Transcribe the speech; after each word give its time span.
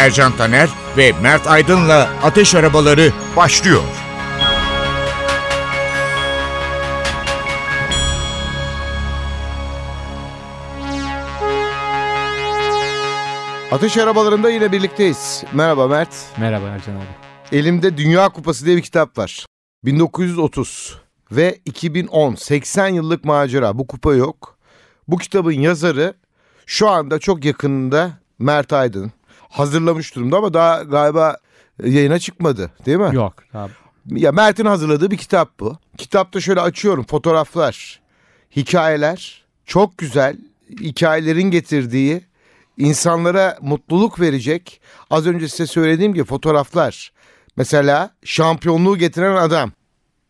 Ercan 0.00 0.36
Taner 0.36 0.68
ve 0.96 1.12
Mert 1.22 1.46
Aydın'la 1.46 2.10
Ateş 2.22 2.54
Arabaları 2.54 3.12
başlıyor. 3.36 3.82
Ateş 13.72 13.96
arabalarında 13.96 14.50
yine 14.50 14.72
birlikteyiz. 14.72 15.44
Merhaba 15.52 15.88
Mert. 15.88 16.14
Merhaba 16.38 16.66
Ercan 16.66 16.94
abi. 16.94 17.04
Elimde 17.52 17.96
Dünya 17.96 18.28
Kupası 18.28 18.66
diye 18.66 18.76
bir 18.76 18.82
kitap 18.82 19.18
var. 19.18 19.46
1930 19.84 20.98
ve 21.32 21.58
2010 21.64 22.34
80 22.34 22.88
yıllık 22.88 23.24
macera. 23.24 23.78
Bu 23.78 23.86
kupa 23.86 24.14
yok. 24.14 24.58
Bu 25.08 25.16
kitabın 25.16 25.52
yazarı 25.52 26.14
şu 26.66 26.88
anda 26.88 27.18
çok 27.18 27.44
yakınında 27.44 28.10
Mert 28.38 28.72
Aydın. 28.72 29.12
Hazırlamış 29.50 30.14
durumda 30.14 30.36
ama 30.36 30.54
daha 30.54 30.82
galiba 30.82 31.36
yayına 31.84 32.18
çıkmadı 32.18 32.70
değil 32.86 32.98
mi? 32.98 33.14
Yok 33.14 33.34
abi. 33.54 33.72
Ya 34.06 34.32
Mert'in 34.32 34.66
hazırladığı 34.66 35.10
bir 35.10 35.16
kitap 35.16 35.60
bu. 35.60 35.78
Kitapta 35.98 36.40
şöyle 36.40 36.60
açıyorum 36.60 37.04
fotoğraflar, 37.06 38.00
hikayeler. 38.56 39.44
Çok 39.66 39.98
güzel 39.98 40.36
hikayelerin 40.80 41.50
getirdiği 41.50 42.20
insanlara 42.78 43.58
mutluluk 43.60 44.20
verecek. 44.20 44.80
Az 45.10 45.26
önce 45.26 45.48
size 45.48 45.66
söylediğim 45.66 46.14
gibi 46.14 46.24
fotoğraflar. 46.24 47.12
Mesela 47.56 48.10
şampiyonluğu 48.24 48.96
getiren 48.96 49.36
adam. 49.36 49.72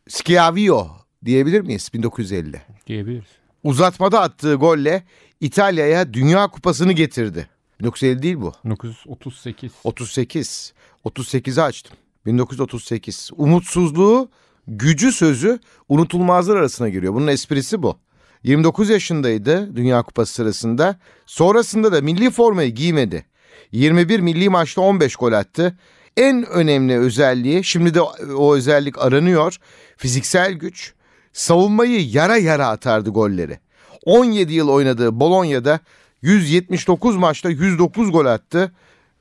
Schiavio 0.08 0.89
diyebilir 1.25 1.61
miyiz 1.61 1.91
1950? 1.95 2.62
Diyebiliriz. 2.86 3.28
Uzatmada 3.62 4.20
attığı 4.20 4.55
golle 4.55 5.02
İtalya'ya 5.41 6.14
Dünya 6.14 6.47
Kupası'nı 6.48 6.92
getirdi. 6.92 7.48
1950 7.81 8.23
değil 8.23 8.36
bu. 8.36 8.53
1938. 8.64 9.73
38. 9.84 10.73
38'i 11.05 11.62
açtım. 11.62 11.97
1938. 12.27 13.31
Umutsuzluğu, 13.36 14.28
gücü 14.67 15.12
sözü 15.12 15.59
unutulmazlar 15.89 16.56
arasına 16.56 16.89
giriyor. 16.89 17.14
Bunun 17.14 17.27
esprisi 17.27 17.83
bu. 17.83 17.97
29 18.42 18.91
yaşındaydı 18.91 19.77
Dünya 19.77 20.03
Kupası 20.03 20.33
sırasında. 20.33 20.98
Sonrasında 21.27 21.92
da 21.92 22.01
milli 22.01 22.31
formayı 22.31 22.75
giymedi. 22.75 23.25
21 23.73 24.20
milli 24.20 24.48
maçta 24.48 24.81
15 24.81 25.17
gol 25.17 25.33
attı. 25.33 25.78
En 26.17 26.47
önemli 26.47 26.98
özelliği, 26.98 27.64
şimdi 27.64 27.95
de 27.95 28.01
o 28.36 28.56
özellik 28.56 28.98
aranıyor. 28.98 29.56
Fiziksel 29.97 30.53
güç. 30.53 30.95
Savunmayı 31.33 32.08
yara 32.08 32.36
yara 32.36 32.69
atardı 32.69 33.11
golleri. 33.11 33.58
17 34.05 34.53
yıl 34.53 34.69
oynadığı 34.69 35.20
Bolonya'da 35.20 35.81
179 36.23 37.17
maçta 37.17 37.51
109 37.51 38.13
gol 38.13 38.27
attı 38.27 38.73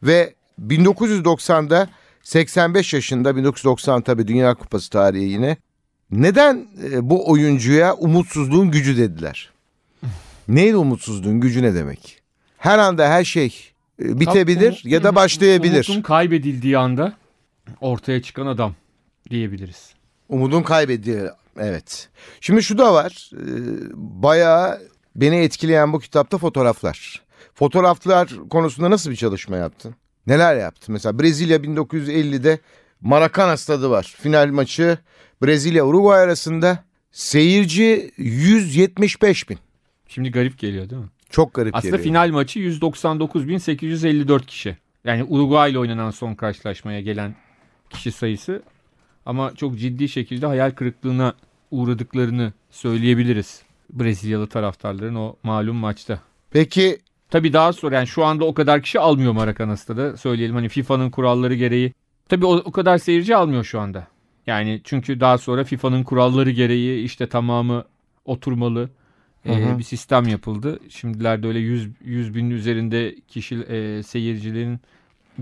ve 0.04 0.34
1990'da 0.68 1.90
85 2.24 2.94
yaşında 2.94 3.36
1990 3.36 4.02
tabii 4.02 4.28
Dünya 4.28 4.56
Kupası 4.56 4.90
tarihi 4.90 5.24
yine. 5.24 5.58
Neden 6.12 6.68
e, 6.92 7.10
bu 7.10 7.32
oyuncuya 7.32 7.94
umutsuzluğun 7.94 8.72
gücü 8.72 8.98
dediler? 8.98 9.52
Neydi 10.48 10.76
umutsuzluğun 10.76 11.40
gücü 11.40 11.64
ne 11.64 11.76
demek? 11.76 12.22
Her 12.58 12.80
anda 12.80 13.10
her 13.10 13.24
şey 13.24 13.72
e, 14.04 14.20
bitebilir 14.20 14.82
ya 14.86 15.04
da 15.04 15.16
başlayabilir. 15.16 15.86
Umutun 15.90 16.02
kaybedildiği 16.02 16.78
anda 16.78 17.14
ortaya 17.82 18.22
çıkan 18.22 18.48
adam 18.48 18.76
diyebiliriz. 19.30 19.94
Umudun 20.30 20.64
kaybediyor. 20.64 21.32
Evet. 21.60 22.10
Şimdi 22.42 22.64
şu 22.64 22.78
da 22.78 22.94
var. 22.94 23.32
E, 23.34 23.44
bayağı 23.94 24.82
beni 25.16 25.36
etkileyen 25.36 25.94
bu 25.94 26.00
kitapta 26.00 26.38
fotoğraflar. 26.38 27.22
Fotoğraflar 27.54 28.30
konusunda 28.50 28.90
nasıl 28.90 29.12
bir 29.12 29.16
çalışma 29.16 29.58
yaptın? 29.58 29.96
Neler 30.28 30.56
yaptın? 30.58 30.94
Mesela 30.94 31.20
Brezilya 31.20 31.58
1950'de 31.58 32.60
Maracanã 33.02 33.58
stadı 33.58 33.90
var. 33.90 34.16
Final 34.20 34.48
maçı 34.48 34.98
Brezilya 35.44 35.86
Uruguay 35.86 36.22
arasında 36.22 36.84
seyirci 37.12 38.12
175 38.18 39.50
bin. 39.50 39.58
Şimdi 40.08 40.32
garip 40.32 40.58
geliyor 40.58 40.90
değil 40.90 41.02
mi? 41.02 41.10
Çok 41.30 41.54
garip 41.54 41.76
Aslında 41.76 41.98
geliyor. 41.98 42.04
final 42.04 42.30
maçı 42.30 42.60
199.854 42.60 44.46
kişi. 44.46 44.78
Yani 45.04 45.24
Uruguay 45.24 45.72
ile 45.72 45.80
oynanan 45.80 46.12
son 46.12 46.36
karşılaşmaya 46.36 47.02
gelen 47.02 47.36
kişi 47.90 48.12
sayısı. 48.12 48.62
Ama 49.26 49.56
çok 49.56 49.80
ciddi 49.80 50.10
şekilde 50.10 50.46
hayal 50.46 50.72
kırıklığına 50.72 51.34
uğradıklarını 51.72 52.54
söyleyebiliriz. 52.72 53.62
Brezilyalı 53.90 54.48
taraftarların 54.48 55.16
o 55.16 55.36
malum 55.44 55.76
maçta. 55.76 56.20
Peki 56.52 57.00
Tabii 57.30 57.54
daha 57.54 57.74
sonra 57.74 57.96
yani 57.96 58.08
şu 58.08 58.26
anda 58.26 58.46
o 58.46 58.54
kadar 58.54 58.82
kişi 58.82 59.00
almıyor 59.00 59.34
Maracanã'da 59.34 59.98
da 59.98 60.18
söyleyelim 60.18 60.56
hani 60.56 60.70
FIFA'nın 60.70 61.10
kuralları 61.10 61.56
gereği. 61.56 61.94
Tabii 62.30 62.46
o, 62.46 62.56
o 62.56 62.72
kadar 62.72 62.98
seyirci 62.98 63.36
almıyor 63.36 63.64
şu 63.64 63.80
anda. 63.80 64.08
Yani 64.48 64.82
çünkü 64.84 65.20
daha 65.20 65.38
sonra 65.38 65.64
FIFA'nın 65.64 66.04
kuralları 66.04 66.52
gereği 66.52 67.04
işte 67.04 67.30
tamamı 67.30 67.84
oturmalı 68.26 68.90
Hı 69.44 69.54
hı. 69.54 69.76
e, 69.76 69.78
bir 69.78 69.84
sistem 69.84 70.28
yapıldı. 70.28 70.80
Şimdilerde 70.90 71.48
öyle 71.48 71.60
100, 71.60 71.90
100 72.06 72.36
binin 72.36 72.50
üzerinde 72.50 73.16
kişi 73.28 73.56
e, 73.56 74.04
seyircilerin 74.04 74.80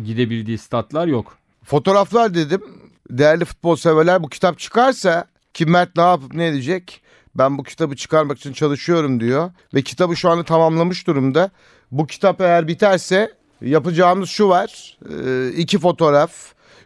gidebildiği 0.05 0.57
statlar 0.57 1.07
yok. 1.07 1.37
fotoğraflar 1.63 2.33
dedim. 2.33 2.61
Değerli 3.09 3.45
futbol 3.45 3.75
severler 3.75 4.23
bu 4.23 4.29
kitap 4.29 4.59
çıkarsa 4.59 5.25
kim 5.53 5.69
Mert 5.69 5.95
ne 5.95 6.03
yapıp 6.03 6.33
ne 6.33 6.47
edecek? 6.47 7.01
Ben 7.37 7.57
bu 7.57 7.63
kitabı 7.63 7.95
çıkarmak 7.95 8.37
için 8.37 8.53
çalışıyorum 8.53 9.19
diyor. 9.19 9.51
Ve 9.73 9.81
kitabı 9.81 10.15
şu 10.15 10.29
anda 10.29 10.43
tamamlamış 10.43 11.07
durumda. 11.07 11.49
Bu 11.91 12.07
kitap 12.07 12.41
eğer 12.41 12.67
biterse 12.67 13.31
yapacağımız 13.61 14.29
şu 14.29 14.49
var. 14.49 14.97
Ee, 15.09 15.49
iki 15.49 15.79
fotoğraf. 15.79 16.31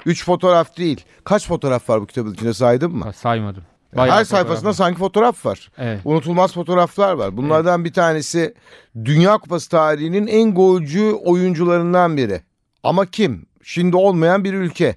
Üç 0.05 0.25
fotoğraf 0.25 0.77
değil. 0.77 1.05
Kaç 1.23 1.47
fotoğraf 1.47 1.89
var 1.89 2.01
bu 2.01 2.05
kitabın 2.05 2.33
içinde 2.33 2.53
saydın 2.53 2.91
mı? 2.95 3.03
Ha, 3.03 3.13
saymadım. 3.13 3.63
Her 3.91 3.97
Bayağı 3.97 4.25
sayfasında 4.25 4.55
fotoğraf 4.55 4.65
var. 4.65 4.73
sanki 4.85 4.99
fotoğraf 4.99 5.45
var. 5.45 5.71
Evet. 5.77 6.01
Unutulmaz 6.05 6.53
fotoğraflar 6.53 7.13
var. 7.13 7.37
Bunlardan 7.37 7.85
bir 7.85 7.93
tanesi 7.93 8.53
Dünya 9.05 9.37
Kupası 9.37 9.69
tarihinin 9.69 10.27
en 10.27 10.53
golcü 10.55 11.11
oyuncularından 11.11 12.17
biri. 12.17 12.41
Ama 12.83 13.05
kim? 13.05 13.45
Şimdi 13.63 13.95
olmayan 13.95 14.43
bir 14.43 14.53
ülke. 14.53 14.95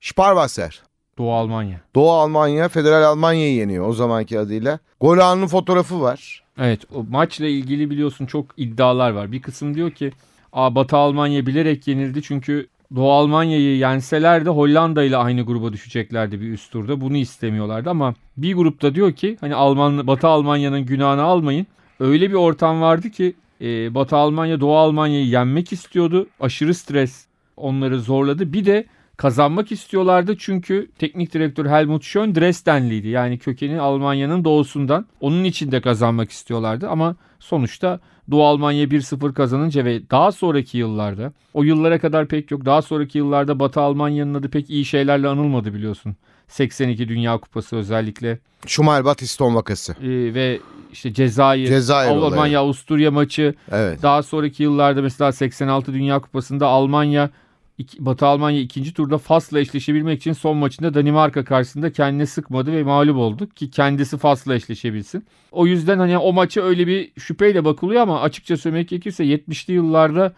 Sparwasser. 0.00 0.82
Doğu 1.18 1.32
Almanya. 1.32 1.80
Doğu 1.94 2.10
Almanya, 2.10 2.68
Federal 2.68 3.02
Almanya'yı 3.02 3.54
yeniyor 3.54 3.88
o 3.88 3.92
zamanki 3.92 4.38
adıyla. 4.38 4.78
Gol 5.00 5.18
anının 5.18 5.46
fotoğrafı 5.46 6.00
var. 6.00 6.42
Evet 6.58 6.80
o 6.94 7.04
maçla 7.10 7.46
ilgili 7.46 7.90
biliyorsun 7.90 8.26
çok 8.26 8.46
iddialar 8.56 9.10
var. 9.10 9.32
Bir 9.32 9.42
kısım 9.42 9.74
diyor 9.74 9.90
ki 9.90 10.12
Aa, 10.52 10.74
Batı 10.74 10.96
Almanya 10.96 11.46
bilerek 11.46 11.88
yenildi 11.88 12.22
çünkü 12.22 12.66
Doğu 12.94 13.12
Almanya'yı 13.12 13.76
yenseler 13.76 14.44
de 14.44 14.50
Hollanda 14.50 15.04
ile 15.04 15.16
aynı 15.16 15.42
gruba 15.42 15.72
düşeceklerdi 15.72 16.40
bir 16.40 16.52
üst 16.52 16.72
turda. 16.72 17.00
Bunu 17.00 17.16
istemiyorlardı 17.16 17.90
ama 17.90 18.14
bir 18.36 18.54
grupta 18.54 18.94
diyor 18.94 19.12
ki 19.12 19.36
hani 19.40 19.54
Alman 19.54 20.06
Batı 20.06 20.28
Almanya'nın 20.28 20.86
günahını 20.86 21.22
almayın. 21.22 21.66
Öyle 22.00 22.28
bir 22.30 22.34
ortam 22.34 22.80
vardı 22.80 23.10
ki 23.10 23.34
e, 23.60 23.94
Batı 23.94 24.16
Almanya 24.16 24.60
Doğu 24.60 24.76
Almanya'yı 24.76 25.26
yenmek 25.26 25.72
istiyordu. 25.72 26.26
Aşırı 26.40 26.74
stres 26.74 27.26
onları 27.56 28.00
zorladı. 28.00 28.52
Bir 28.52 28.66
de 28.66 28.84
kazanmak 29.16 29.72
istiyorlardı 29.72 30.36
çünkü 30.38 30.90
teknik 30.98 31.34
direktör 31.34 31.66
Helmut 31.66 32.02
Schön 32.04 32.34
Dresdenliydi. 32.34 33.08
Yani 33.08 33.38
kökeni 33.38 33.80
Almanya'nın 33.80 34.44
doğusundan. 34.44 35.06
Onun 35.20 35.44
için 35.44 35.72
de 35.72 35.80
kazanmak 35.80 36.30
istiyorlardı 36.30 36.88
ama 36.88 37.16
sonuçta 37.40 38.00
Doğu 38.30 38.44
Almanya 38.44 38.84
1-0 38.84 39.32
kazanınca 39.34 39.84
ve 39.84 40.10
daha 40.10 40.32
sonraki 40.32 40.78
yıllarda 40.78 41.32
o 41.54 41.62
yıllara 41.62 41.98
kadar 41.98 42.28
pek 42.28 42.50
yok. 42.50 42.64
Daha 42.64 42.82
sonraki 42.82 43.18
yıllarda 43.18 43.60
Batı 43.60 43.80
Almanya'nın 43.80 44.34
adı 44.34 44.48
pek 44.50 44.70
iyi 44.70 44.84
şeylerle 44.84 45.28
anılmadı 45.28 45.74
biliyorsun. 45.74 46.16
82 46.48 47.08
Dünya 47.08 47.38
Kupası 47.38 47.76
özellikle 47.76 48.38
Schumacher-Batiston 48.66 49.54
vakası. 49.54 49.92
Ee, 49.92 50.34
ve 50.34 50.60
işte 50.92 51.12
Cezayir, 51.12 51.66
Cezayir 51.66 52.10
olayı. 52.16 52.32
Almanya 52.32 52.60
Avusturya 52.60 53.10
maçı 53.10 53.54
Evet. 53.72 54.02
daha 54.02 54.22
sonraki 54.22 54.62
yıllarda 54.62 55.02
mesela 55.02 55.32
86 55.32 55.92
Dünya 55.92 56.18
Kupası'nda 56.18 56.66
Almanya 56.66 57.30
iki- 57.78 58.06
Batı 58.06 58.26
Almanya 58.26 58.60
ikinci 58.60 58.94
turda 58.94 59.18
Fas'la 59.18 59.60
eşleşebilmek 59.60 60.20
için 60.20 60.32
son 60.32 60.56
maçında 60.56 60.94
Danimarka 60.94 61.44
karşısında 61.44 61.92
kendini 61.92 62.26
sıkmadı 62.26 62.72
ve 62.72 62.82
mağlup 62.82 63.16
oldu 63.16 63.48
ki 63.48 63.70
kendisi 63.70 64.18
Fas'la 64.18 64.54
eşleşebilsin. 64.54 65.26
O 65.52 65.66
yüzden 65.66 65.98
hani 65.98 66.18
o 66.18 66.32
maça 66.32 66.62
öyle 66.62 66.86
bir 66.86 67.12
şüpheyle 67.18 67.64
bakılıyor 67.64 68.02
ama 68.02 68.20
açıkça 68.20 68.56
söylemek 68.56 68.88
gerekirse 68.88 69.24
70'li 69.24 69.72
yıllarda 69.72 70.32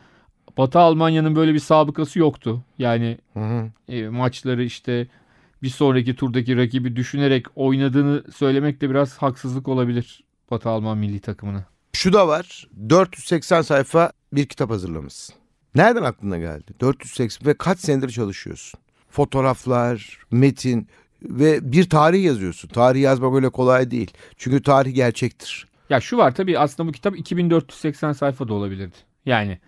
Batı 0.59 0.79
Almanya'nın 0.79 1.37
böyle 1.37 1.55
bir 1.55 1.59
sabıkası 1.59 2.19
yoktu. 2.19 2.63
Yani 2.79 3.19
Hı 3.35 3.41
hı. 3.41 3.71
e, 3.89 4.09
maçları 4.09 4.65
işte 4.65 5.07
bir 5.63 5.69
sonraki 5.69 6.17
turdaki 6.17 6.57
rakibi 6.57 6.97
düşünerek 6.97 7.47
oynadığını 7.57 8.25
söylemek 8.37 8.81
de 8.81 8.91
biraz 8.91 9.19
haksızlık 9.19 9.69
olabilir 9.69 10.25
Batı 10.51 10.69
Alman 10.69 10.99
milli 10.99 11.21
takımına. 11.21 11.65
Şu 11.93 12.13
da 12.13 12.29
var. 12.29 12.67
480 12.91 13.63
sayfa 13.63 14.13
bir 14.33 14.47
kitap 14.47 14.71
hazırlamışsın. 14.71 15.35
Nereden 15.77 16.03
aklına 16.03 16.39
geldi? 16.39 16.73
480 16.81 17.47
ve 17.47 17.55
kaç 17.55 17.79
senedir 17.79 18.09
çalışıyorsun? 18.09 18.81
Fotoğraflar, 19.11 20.19
metin 20.31 20.89
ve 21.23 21.73
bir 21.73 21.91
tarih 21.91 22.25
yazıyorsun. 22.25 22.69
Tarih 22.69 23.01
yazmak 23.01 23.35
öyle 23.35 23.49
kolay 23.49 23.91
değil. 23.91 24.11
Çünkü 24.37 24.63
tarih 24.63 24.95
gerçektir. 24.95 25.67
Ya 25.91 26.01
şu 26.01 26.17
var 26.17 26.35
tabii 26.35 26.59
aslında 26.59 26.89
bu 26.89 26.93
kitap 26.93 27.19
2480 27.19 28.13
sayfa 28.13 28.49
da 28.49 28.55
olabilirdi. 28.55 28.97
Yani 29.27 29.59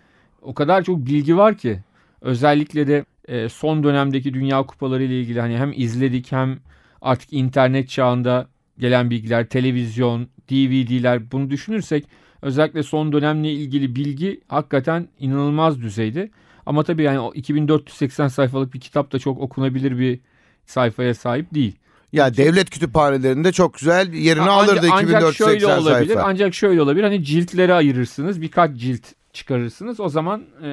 o 0.41 0.53
kadar 0.53 0.83
çok 0.83 1.05
bilgi 1.05 1.37
var 1.37 1.57
ki 1.57 1.79
özellikle 2.21 2.87
de 2.87 3.05
e, 3.27 3.49
son 3.49 3.83
dönemdeki 3.83 4.33
Dünya 4.33 4.63
Kupaları 4.63 5.03
ile 5.03 5.19
ilgili 5.21 5.41
hani 5.41 5.57
hem 5.57 5.73
izledik 5.75 6.31
hem 6.31 6.59
artık 7.01 7.33
internet 7.33 7.89
çağında 7.89 8.47
gelen 8.79 9.09
bilgiler, 9.09 9.49
televizyon, 9.49 10.27
DVD'ler 10.51 11.31
bunu 11.31 11.49
düşünürsek 11.49 12.05
özellikle 12.41 12.83
son 12.83 13.11
dönemle 13.11 13.51
ilgili 13.51 13.95
bilgi 13.95 14.41
hakikaten 14.47 15.07
inanılmaz 15.19 15.81
düzeyde. 15.81 16.29
Ama 16.65 16.83
tabii 16.83 17.03
yani 17.03 17.19
o 17.19 17.33
2480 17.33 18.27
sayfalık 18.27 18.73
bir 18.73 18.79
kitap 18.79 19.11
da 19.11 19.19
çok 19.19 19.39
okunabilir 19.39 19.99
bir 19.99 20.19
sayfaya 20.65 21.13
sahip 21.15 21.53
değil. 21.53 21.75
Ya 22.13 22.37
devlet 22.37 22.69
kütüphanelerinde 22.69 23.51
çok 23.51 23.73
güzel 23.73 24.13
yerini 24.13 24.43
Ha, 24.43 24.51
alırdı 24.51 24.79
ancak, 24.83 24.91
ancak 24.93 25.21
2480 25.21 25.45
şöyle 25.45 25.67
olabilir. 25.67 26.13
sayfa. 26.13 26.29
Ancak 26.29 26.53
şöyle 26.53 26.81
olabilir. 26.81 27.03
Hani 27.03 27.23
ciltlere 27.23 27.73
ayırırsınız. 27.73 28.41
Birkaç 28.41 28.77
cilt 28.77 29.05
çıkarırsınız. 29.33 29.99
O 29.99 30.09
zaman 30.09 30.43
e, 30.63 30.65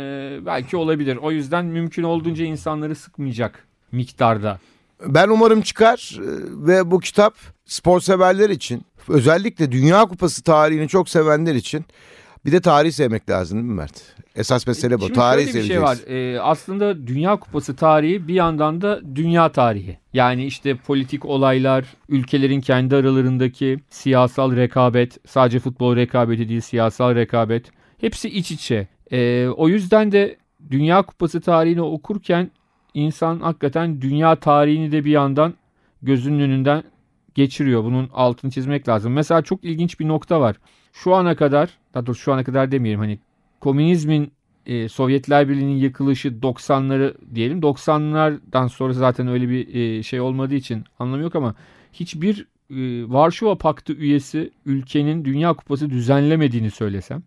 belki 0.46 0.76
olabilir. 0.76 1.16
O 1.16 1.30
yüzden 1.30 1.64
mümkün 1.64 2.02
olduğunca 2.02 2.44
insanları 2.44 2.94
sıkmayacak 2.94 3.66
miktarda. 3.92 4.58
Ben 5.06 5.28
umarım 5.28 5.60
çıkar 5.62 6.18
e, 6.18 6.26
ve 6.66 6.90
bu 6.90 7.00
kitap 7.00 7.34
spor 7.64 8.00
severler 8.00 8.50
için 8.50 8.82
özellikle 9.08 9.72
Dünya 9.72 10.04
Kupası 10.04 10.42
tarihini 10.42 10.88
çok 10.88 11.08
sevenler 11.08 11.54
için 11.54 11.84
bir 12.46 12.52
de 12.52 12.60
tarih 12.60 12.92
sevmek 12.92 13.30
lazım 13.30 13.58
değil 13.58 13.68
mi 13.70 13.74
Mert? 13.74 14.02
Esas 14.36 14.66
mesele 14.66 14.98
bu. 14.98 15.02
Şimdi 15.02 15.12
tarih 15.12 15.44
şöyle 15.44 15.58
bir 15.58 15.64
şey 15.64 15.82
var. 15.82 15.94
seveceksin. 15.94 16.14
E, 16.14 16.40
aslında 16.40 17.06
Dünya 17.06 17.36
Kupası 17.36 17.76
tarihi 17.76 18.28
bir 18.28 18.34
yandan 18.34 18.80
da 18.80 19.00
dünya 19.14 19.52
tarihi. 19.52 19.98
Yani 20.12 20.44
işte 20.44 20.76
politik 20.76 21.24
olaylar, 21.24 21.84
ülkelerin 22.08 22.60
kendi 22.60 22.96
aralarındaki 22.96 23.78
siyasal 23.90 24.56
rekabet, 24.56 25.18
sadece 25.28 25.58
futbol 25.58 25.96
rekabeti 25.96 26.48
değil 26.48 26.60
siyasal 26.60 27.14
rekabet. 27.14 27.66
Hepsi 28.00 28.28
iç 28.28 28.50
içe. 28.50 28.88
E, 29.12 29.48
o 29.48 29.68
yüzden 29.68 30.12
de 30.12 30.36
Dünya 30.70 31.02
Kupası 31.02 31.40
tarihini 31.40 31.82
okurken 31.82 32.50
insan 32.94 33.40
hakikaten 33.40 34.02
dünya 34.02 34.36
tarihini 34.36 34.92
de 34.92 35.04
bir 35.04 35.10
yandan 35.10 35.54
gözünün 36.02 36.40
önünden 36.40 36.82
geçiriyor. 37.36 37.84
Bunun 37.84 38.10
altını 38.14 38.50
çizmek 38.50 38.88
lazım. 38.88 39.12
Mesela 39.12 39.42
çok 39.42 39.64
ilginç 39.64 40.00
bir 40.00 40.08
nokta 40.08 40.40
var. 40.40 40.56
Şu 40.92 41.14
ana 41.14 41.36
kadar, 41.36 41.70
daha 41.94 42.06
doğrusu 42.06 42.22
şu 42.22 42.32
ana 42.32 42.44
kadar 42.44 42.70
demeyelim 42.70 43.00
hani 43.00 43.18
komünizmin 43.60 44.32
e, 44.66 44.88
Sovyetler 44.88 45.48
Birliği'nin 45.48 45.76
yıkılışı 45.76 46.28
90'ları 46.28 47.14
diyelim. 47.34 47.60
90'lardan 47.60 48.68
sonra 48.68 48.92
zaten 48.92 49.28
öyle 49.28 49.48
bir 49.48 49.74
e, 49.74 50.02
şey 50.02 50.20
olmadığı 50.20 50.54
için 50.54 50.84
anlamı 50.98 51.22
yok 51.22 51.34
ama 51.34 51.54
hiçbir 51.92 52.46
e, 52.70 52.76
Varşova 53.12 53.58
Paktı 53.58 53.92
üyesi 53.92 54.50
ülkenin 54.66 55.24
Dünya 55.24 55.52
Kupası 55.52 55.90
düzenlemediğini 55.90 56.70
söylesem. 56.70 57.22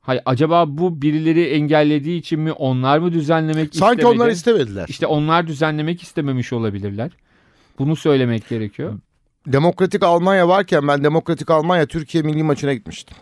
Hay 0.00 0.20
acaba 0.24 0.78
bu 0.78 1.02
birileri 1.02 1.42
engellediği 1.44 2.18
için 2.18 2.40
mi 2.40 2.52
onlar 2.52 2.98
mı 2.98 3.12
düzenlemek 3.12 3.74
Sanki 3.74 4.00
istemedi? 4.00 4.06
onlar 4.06 4.30
istemediler. 4.30 4.86
İşte 4.88 5.06
onlar 5.06 5.46
düzenlemek 5.46 6.02
istememiş 6.02 6.52
olabilirler. 6.52 7.10
Bunu 7.78 7.96
söylemek 7.96 8.48
gerekiyor. 8.48 8.98
Demokratik 9.46 10.02
Almanya 10.02 10.48
varken 10.48 10.88
ben 10.88 11.04
Demokratik 11.04 11.50
Almanya 11.50 11.86
Türkiye 11.86 12.22
milli 12.22 12.42
maçına 12.42 12.74
gitmiştim. 12.74 13.16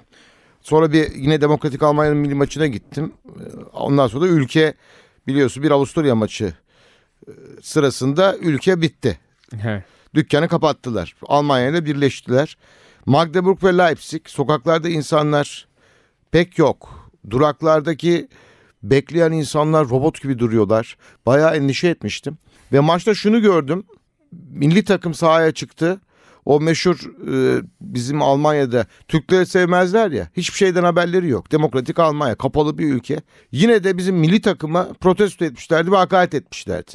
Sonra 0.60 0.92
bir 0.92 1.14
yine 1.14 1.40
Demokratik 1.40 1.82
Almanya'nın 1.82 2.18
milli 2.18 2.34
maçına 2.34 2.66
gittim. 2.66 3.12
Ee, 3.28 3.56
Ondan 3.72 4.06
sonra 4.06 4.24
da 4.24 4.28
ülke 4.28 4.74
biliyorsun 5.26 5.62
bir 5.62 5.70
Avusturya 5.70 6.14
maçı 6.14 6.54
e, 7.28 7.32
sırasında 7.62 8.36
ülke 8.36 8.80
bitti. 8.80 9.18
He. 9.62 9.84
Dükkanı 10.14 10.48
kapattılar. 10.48 11.14
Almanya 11.22 11.68
ile 11.68 11.84
birleştiler. 11.84 12.56
Magdeburg 13.06 13.64
ve 13.64 13.78
Leipzig 13.78 14.28
sokaklarda 14.28 14.88
insanlar 14.88 15.68
pek 16.30 16.58
yok. 16.58 17.10
Duraklardaki 17.30 18.28
bekleyen 18.82 19.32
insanlar 19.32 19.88
robot 19.88 20.22
gibi 20.22 20.38
duruyorlar. 20.38 20.96
Bayağı 21.26 21.56
endişe 21.56 21.88
etmiştim. 21.88 22.38
Ve 22.72 22.80
maçta 22.80 23.14
şunu 23.14 23.42
gördüm. 23.42 23.84
Milli 24.50 24.84
takım 24.84 25.14
sahaya 25.14 25.52
çıktı. 25.52 26.00
O 26.44 26.60
meşhur 26.60 26.96
e, 27.32 27.62
bizim 27.80 28.22
Almanya'da 28.22 28.86
Türkleri 29.08 29.46
sevmezler 29.46 30.10
ya. 30.10 30.28
Hiçbir 30.36 30.56
şeyden 30.56 30.84
haberleri 30.84 31.28
yok. 31.28 31.52
Demokratik 31.52 31.98
Almanya 31.98 32.34
kapalı 32.34 32.78
bir 32.78 32.94
ülke. 32.94 33.20
Yine 33.52 33.84
de 33.84 33.96
bizim 33.96 34.16
milli 34.16 34.40
takıma 34.40 34.88
protesto 35.00 35.44
etmişlerdi 35.44 35.92
ve 35.92 35.96
hakaret 35.96 36.34
etmişlerdi. 36.34 36.90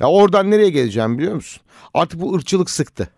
ya 0.00 0.06
oradan 0.08 0.50
nereye 0.50 0.70
geleceğim 0.70 1.18
biliyor 1.18 1.34
musun? 1.34 1.62
Artık 1.94 2.20
bu 2.20 2.34
ırkçılık 2.34 2.70
sıktı. 2.70 3.08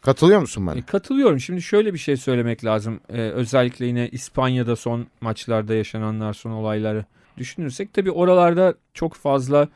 Katılıyor 0.00 0.40
musun 0.40 0.66
bana? 0.66 0.78
E, 0.78 0.82
Katılıyorum. 0.82 1.40
Şimdi 1.40 1.62
şöyle 1.62 1.94
bir 1.94 1.98
şey 1.98 2.16
söylemek 2.16 2.64
lazım. 2.64 3.00
Ee, 3.08 3.20
özellikle 3.20 3.86
yine 3.86 4.08
İspanya'da 4.08 4.76
son 4.76 5.06
maçlarda 5.20 5.74
yaşananlar, 5.74 6.32
son 6.32 6.50
olayları 6.50 7.04
düşünürsek 7.38 7.94
tabii 7.94 8.10
oralarda 8.10 8.74
çok 8.94 9.14
fazla 9.14 9.68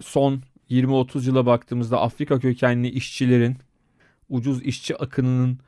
son 0.00 0.42
20-30 0.70 1.26
yıla 1.26 1.46
baktığımızda 1.46 2.00
Afrika 2.00 2.38
kökenli 2.38 2.88
işçilerin 2.88 3.56
ucuz 4.32 4.62
işçi 4.62 4.96
akınının 4.96 5.58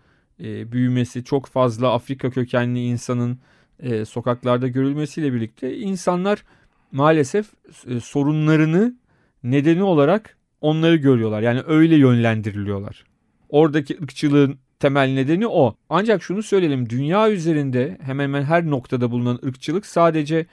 e, 0.41 0.73
büyümesi, 0.73 1.25
çok 1.25 1.47
fazla 1.47 1.93
Afrika 1.93 2.31
kökenli 2.31 2.81
insanın 2.81 3.39
e, 3.81 4.05
sokaklarda 4.05 4.69
görülmesiyle 4.69 5.33
birlikte 5.33 5.77
insanlar 5.77 6.45
maalesef 6.93 7.47
e, 7.87 8.01
sorunlarını 8.01 8.95
nedeni 9.43 9.83
olarak 9.83 10.37
onları 10.61 10.97
görüyorlar. 10.97 11.43
Yani 11.43 11.63
öyle 11.67 11.97
yönlendiriliyorlar. 11.97 13.05
Oradaki 13.49 13.99
ırkçılığın 14.03 14.59
temel 14.79 15.09
nedeni 15.15 15.47
o. 15.47 15.77
Ancak 15.89 16.23
şunu 16.23 16.43
söyleyelim. 16.43 16.91
Dünya 16.91 17.31
üzerinde 17.31 17.99
hemen 18.01 18.25
hemen 18.25 18.43
her 18.43 18.71
noktada 18.71 19.11
bulunan 19.11 19.39
ırkçılık 19.47 19.87
sadece 19.87 20.47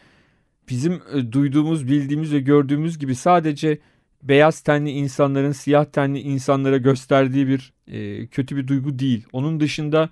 bizim 0.70 0.94
e, 0.94 1.32
duyduğumuz, 1.32 1.88
bildiğimiz 1.88 2.34
ve 2.34 2.40
gördüğümüz 2.40 3.00
gibi 3.00 3.16
sadece 3.16 3.78
beyaz 4.24 4.62
tenli 4.62 4.92
insanların 4.92 5.52
siyah 5.52 5.86
tenli 5.86 6.20
insanlara 6.20 6.78
gösterdiği 6.78 7.48
bir 7.48 7.74
e, 7.88 8.28
kötü 8.28 8.56
bir 8.56 8.68
duygu 8.68 9.00
değil. 9.00 9.26
Onun 9.34 9.60
dışında 9.60 10.10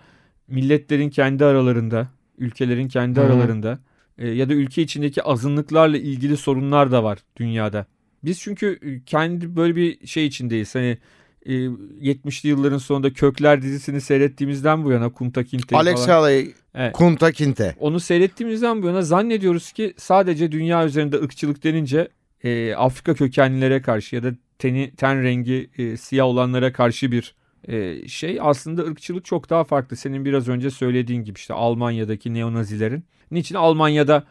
milletlerin 0.48 1.10
kendi 1.10 1.46
aralarında, 1.46 2.08
ülkelerin 2.38 2.88
kendi 2.88 3.20
Hı 3.20 3.26
aralarında 3.26 3.80
e, 4.18 4.28
ya 4.28 4.50
da 4.50 4.54
ülke 4.54 4.82
içindeki 4.82 5.24
azınlıklarla 5.24 5.98
ilgili 5.98 6.38
sorunlar 6.38 6.92
da 6.92 7.04
var 7.04 7.20
dünyada. 7.38 7.86
Biz 8.24 8.40
çünkü 8.40 8.80
e, 8.82 9.04
kendi 9.06 9.56
böyle 9.56 9.76
bir 9.76 10.08
şey 10.08 10.26
içindeyiz. 10.26 10.76
Hani 10.76 10.98
e, 11.46 11.52
70'li 11.52 12.50
yılların 12.50 12.78
sonunda 12.78 13.14
Kökler 13.14 13.62
dizisini 13.62 14.02
seyrettiğimizden 14.02 14.84
bu 14.84 14.92
yana 14.92 15.10
Kunta 15.10 15.44
Kinte 15.44 15.76
Alex. 15.76 16.08
Haley, 16.08 16.54
Evet. 16.76 16.94
Kunta 16.94 17.32
Kinte. 17.32 17.76
Onu 17.80 18.00
seyrettiğimizden 18.00 18.84
bu 18.84 18.88
yana 18.88 19.02
zannediyoruz 19.02 19.72
ki 19.72 19.94
sadece 19.98 20.52
dünya 20.52 20.86
üzerinde 20.86 21.18
ırkçılık 21.18 21.64
denince 21.64 22.08
e, 22.44 22.76
Afrika 22.76 23.14
kökenlilere 23.14 23.82
karşı 23.82 24.16
ya 24.16 24.24
da 24.24 24.32
teni, 24.60 24.92
ten 24.98 25.24
rengi 25.24 25.70
e, 25.78 25.98
siyah 25.98 26.26
olanlara 26.26 26.74
karşı 26.74 27.12
bir 27.12 27.36
e, 27.68 28.08
şey. 28.08 28.38
Aslında 28.42 28.82
ırkçılık 28.82 29.26
çok 29.26 29.50
daha 29.50 29.64
farklı. 29.64 29.98
Senin 29.98 30.26
biraz 30.26 30.48
önce 30.48 30.70
söylediğin 30.70 31.24
gibi 31.24 31.38
işte 31.38 31.54
Almanya'daki 31.54 32.34
neonazilerin. 32.34 33.04
Niçin 33.32 33.56
Almanya'da 33.56 34.24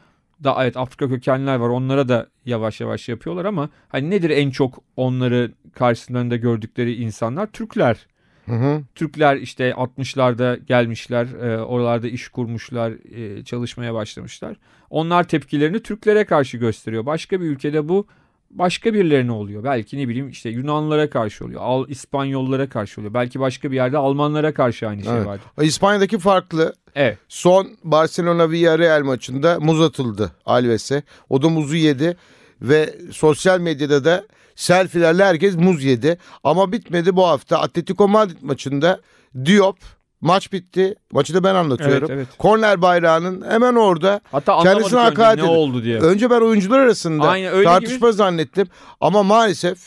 da 0.45 0.57
evet 0.61 0.77
Afrika 0.77 1.09
kökenliler 1.09 1.57
var. 1.57 1.69
Onlara 1.69 2.09
da 2.09 2.27
yavaş 2.45 2.81
yavaş 2.81 3.09
yapıyorlar 3.09 3.45
ama 3.45 3.71
hani 3.89 4.11
nedir 4.11 4.31
en 4.31 4.51
çok 4.51 4.83
onları 4.97 5.53
karşısında 5.73 6.37
gördükleri 6.37 6.95
insanlar? 6.95 7.47
Türkler. 7.47 8.07
Hı 8.49 8.55
hı. 8.55 8.83
Türkler 8.95 9.37
işte 9.37 9.71
60'larda 9.71 10.65
gelmişler, 10.67 11.27
e, 11.27 11.63
oralarda 11.63 12.09
iş 12.09 12.29
kurmuşlar, 12.29 12.93
e, 13.17 13.45
çalışmaya 13.45 13.95
başlamışlar. 13.95 14.57
Onlar 14.91 15.25
tepkilerini 15.29 15.83
Türklere 15.83 16.25
karşı 16.25 16.57
gösteriyor. 16.57 17.07
Başka 17.07 17.41
bir 17.41 17.47
ülkede 17.47 17.89
bu 17.89 18.07
başka 18.51 18.95
birilerine 18.95 19.33
oluyor. 19.33 19.65
Belki 19.65 19.99
ne 19.99 20.09
bileyim 20.09 20.29
işte 20.29 20.51
Yunanlılara 20.51 21.11
karşı 21.11 21.45
oluyor, 21.45 21.61
Al, 21.65 21.89
İspanyollara 21.89 22.69
karşı 22.69 23.01
oluyor. 23.01 23.15
Belki 23.15 23.41
başka 23.41 23.71
bir 23.71 23.77
yerde 23.77 23.99
Almanlara 23.99 24.55
karşı 24.55 24.89
aynı 24.89 25.03
şey 25.03 25.13
Evet. 25.13 25.27
vardı. 25.27 25.43
İspanya'daki 25.63 26.19
farklı. 26.19 26.75
Evet. 26.95 27.19
Son 27.29 27.69
Barcelona 27.85 28.51
Villarreal 28.51 29.03
maçında 29.05 29.61
muz 29.61 29.81
atıldı 29.81 30.33
Alves'e. 30.47 31.03
O 31.29 31.43
da 31.43 31.49
muzu 31.49 31.77
yedi 31.77 32.17
ve 32.63 32.95
sosyal 33.13 33.61
medyada 33.61 34.05
da 34.05 34.25
selfielerle 34.59 35.25
herkes 35.25 35.57
muz 35.57 35.85
yedi. 35.85 36.19
Ama 36.45 36.73
bitmedi 36.73 37.17
bu 37.17 37.27
hafta 37.27 37.59
Atletico 37.59 38.09
Madrid 38.09 38.37
maçında 38.43 39.01
Diop 39.45 39.77
Maç 40.21 40.53
bitti. 40.53 40.95
Maçı 41.13 41.35
da 41.35 41.45
ben 41.45 41.55
anlatıyorum. 41.55 41.97
Evet, 41.97 42.11
evet. 42.11 42.27
Korner 42.39 42.83
bayrağının 42.83 43.45
hemen 43.51 43.75
orada. 43.75 44.21
Hatta 44.33 44.63
Kendisine 44.63 44.85
önce 45.01 45.09
hakaret 45.09 45.43
ne 45.43 45.51
edin. 45.51 45.57
oldu 45.57 45.85
diye. 45.85 45.99
Önce 45.99 46.31
ben 46.31 46.41
oyuncular 46.41 46.79
arasında 46.79 47.29
Aynen, 47.29 47.53
öyle 47.53 47.65
tartışma 47.65 48.13
zannettim. 48.13 48.69
Ama 49.01 49.23
maalesef 49.23 49.79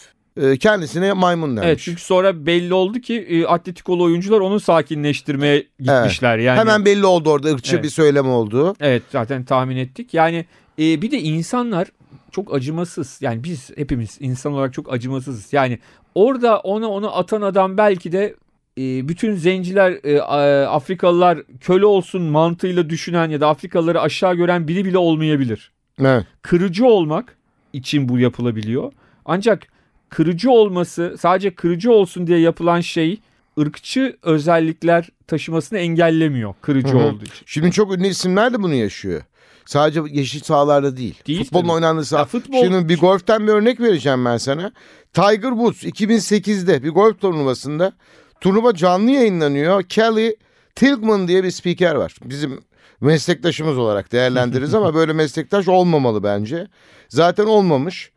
e, 0.41 0.57
kendisine 0.57 1.13
maymun 1.13 1.57
demiş. 1.57 1.67
Evet 1.67 1.79
çünkü 1.79 2.01
sonra 2.01 2.45
belli 2.45 2.73
oldu 2.73 2.99
ki 2.99 3.25
e, 3.29 3.45
Atletikolu 3.45 4.03
oyuncular 4.03 4.39
onu 4.39 4.59
sakinleştirmeye 4.59 5.67
gitmişler. 5.79 6.37
Yani 6.37 6.59
Hemen 6.59 6.85
belli 6.85 7.05
oldu 7.05 7.29
orada 7.29 7.49
ırkçı 7.49 7.75
Evet. 7.75 7.83
bir 7.83 7.89
söylem 7.89 8.29
olduğu. 8.29 8.75
Evet 8.79 9.03
zaten 9.11 9.43
tahmin 9.43 9.77
ettik. 9.77 10.13
Yani 10.13 10.45
e, 10.79 11.01
bir 11.01 11.11
de 11.11 11.19
insanlar 11.19 11.87
çok 12.31 12.53
acımasız. 12.53 13.17
Yani 13.21 13.43
biz 13.43 13.71
hepimiz 13.75 14.17
insan 14.19 14.53
olarak 14.53 14.73
çok 14.73 14.93
acımasızız. 14.93 15.53
Yani 15.53 15.79
orada 16.15 16.59
ona 16.59 16.87
onu 16.87 17.17
atan 17.17 17.41
adam 17.41 17.77
belki 17.77 18.11
de 18.11 18.35
e, 18.77 19.07
bütün 19.07 19.35
zenciler, 19.35 19.99
e, 20.03 20.21
Afrikalılar 20.65 21.39
köle 21.61 21.85
olsun 21.85 22.21
mantığıyla 22.21 22.89
düşünen 22.89 23.29
ya 23.29 23.41
da 23.41 23.47
Afrikalıları 23.47 24.01
aşağı 24.01 24.35
gören 24.35 24.67
biri 24.67 24.85
bile 24.85 24.97
olmayabilir. 24.97 25.71
Evet. 25.99 26.25
Kırıcı 26.41 26.85
olmak 26.85 27.37
için 27.73 28.09
bu 28.09 28.19
yapılabiliyor. 28.19 28.91
Ancak 29.25 29.67
kırıcı 30.09 30.51
olması 30.51 31.15
sadece 31.19 31.55
kırıcı 31.55 31.91
olsun 31.91 32.27
diye 32.27 32.39
yapılan 32.39 32.81
şey 32.81 33.19
ırkçı 33.59 34.17
özellikler 34.23 35.09
taşımasını 35.27 35.79
engellemiyor 35.79 36.53
kırıcı 36.61 36.93
Hı 36.93 36.99
hı. 36.99 37.03
olduğu 37.03 37.25
için. 37.25 37.43
Şimdi 37.45 37.71
çok 37.71 37.97
ünlü 37.97 38.07
isimler 38.07 38.53
de 38.53 38.63
bunu 38.63 38.73
yaşıyor. 38.73 39.21
Sadece 39.65 40.01
yeşil 40.09 40.39
sahalarda 40.43 40.97
değil. 40.97 41.19
Değil 41.27 41.43
Futbolun 41.43 41.63
tabii. 41.63 41.71
oynandığı 41.71 42.05
saha. 42.05 42.19
Ya 42.21 42.25
futbol- 42.25 42.63
Şimdi 42.63 42.89
bir 42.89 42.99
golften 42.99 43.47
bir 43.47 43.51
örnek 43.51 43.79
vereceğim 43.79 44.25
ben 44.25 44.37
sana. 44.37 44.71
Tiger 45.13 45.49
Woods 45.49 45.83
2008'de 45.83 46.83
bir 46.83 46.89
golf 46.89 47.21
turnuvasında 47.21 47.93
turnuva 48.41 48.73
canlı 48.75 49.11
yayınlanıyor. 49.11 49.83
Kelly 49.83 50.35
Tilghman 50.75 51.27
diye 51.27 51.43
bir 51.43 51.51
spiker 51.51 51.95
var. 51.95 52.15
Bizim 52.25 52.59
meslektaşımız 53.01 53.77
olarak 53.77 54.11
değerlendiririz 54.11 54.73
ama 54.73 54.93
böyle 54.95 55.13
meslektaş 55.13 55.67
olmamalı 55.67 56.23
bence. 56.23 56.67
Zaten 57.09 57.45
olmamış. 57.45 58.11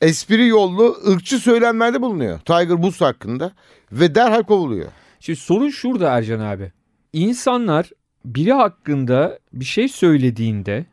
Espri 0.00 0.46
yollu 0.46 0.96
ırkçı 1.12 1.38
söylemlerde 1.38 2.02
bulunuyor. 2.02 2.38
Tiger 2.38 2.68
Woods 2.68 3.00
hakkında 3.00 3.52
ve 3.92 4.14
derhal 4.14 4.42
kovuluyor. 4.42 4.88
Şimdi 5.20 5.38
sorun 5.38 5.70
şurada 5.70 6.10
Ercan 6.10 6.40
abi. 6.40 6.72
İnsanlar 7.12 7.90
biri 8.24 8.52
hakkında 8.52 9.38
bir 9.52 9.64
şey 9.64 9.88
söylediğinde 9.88 10.86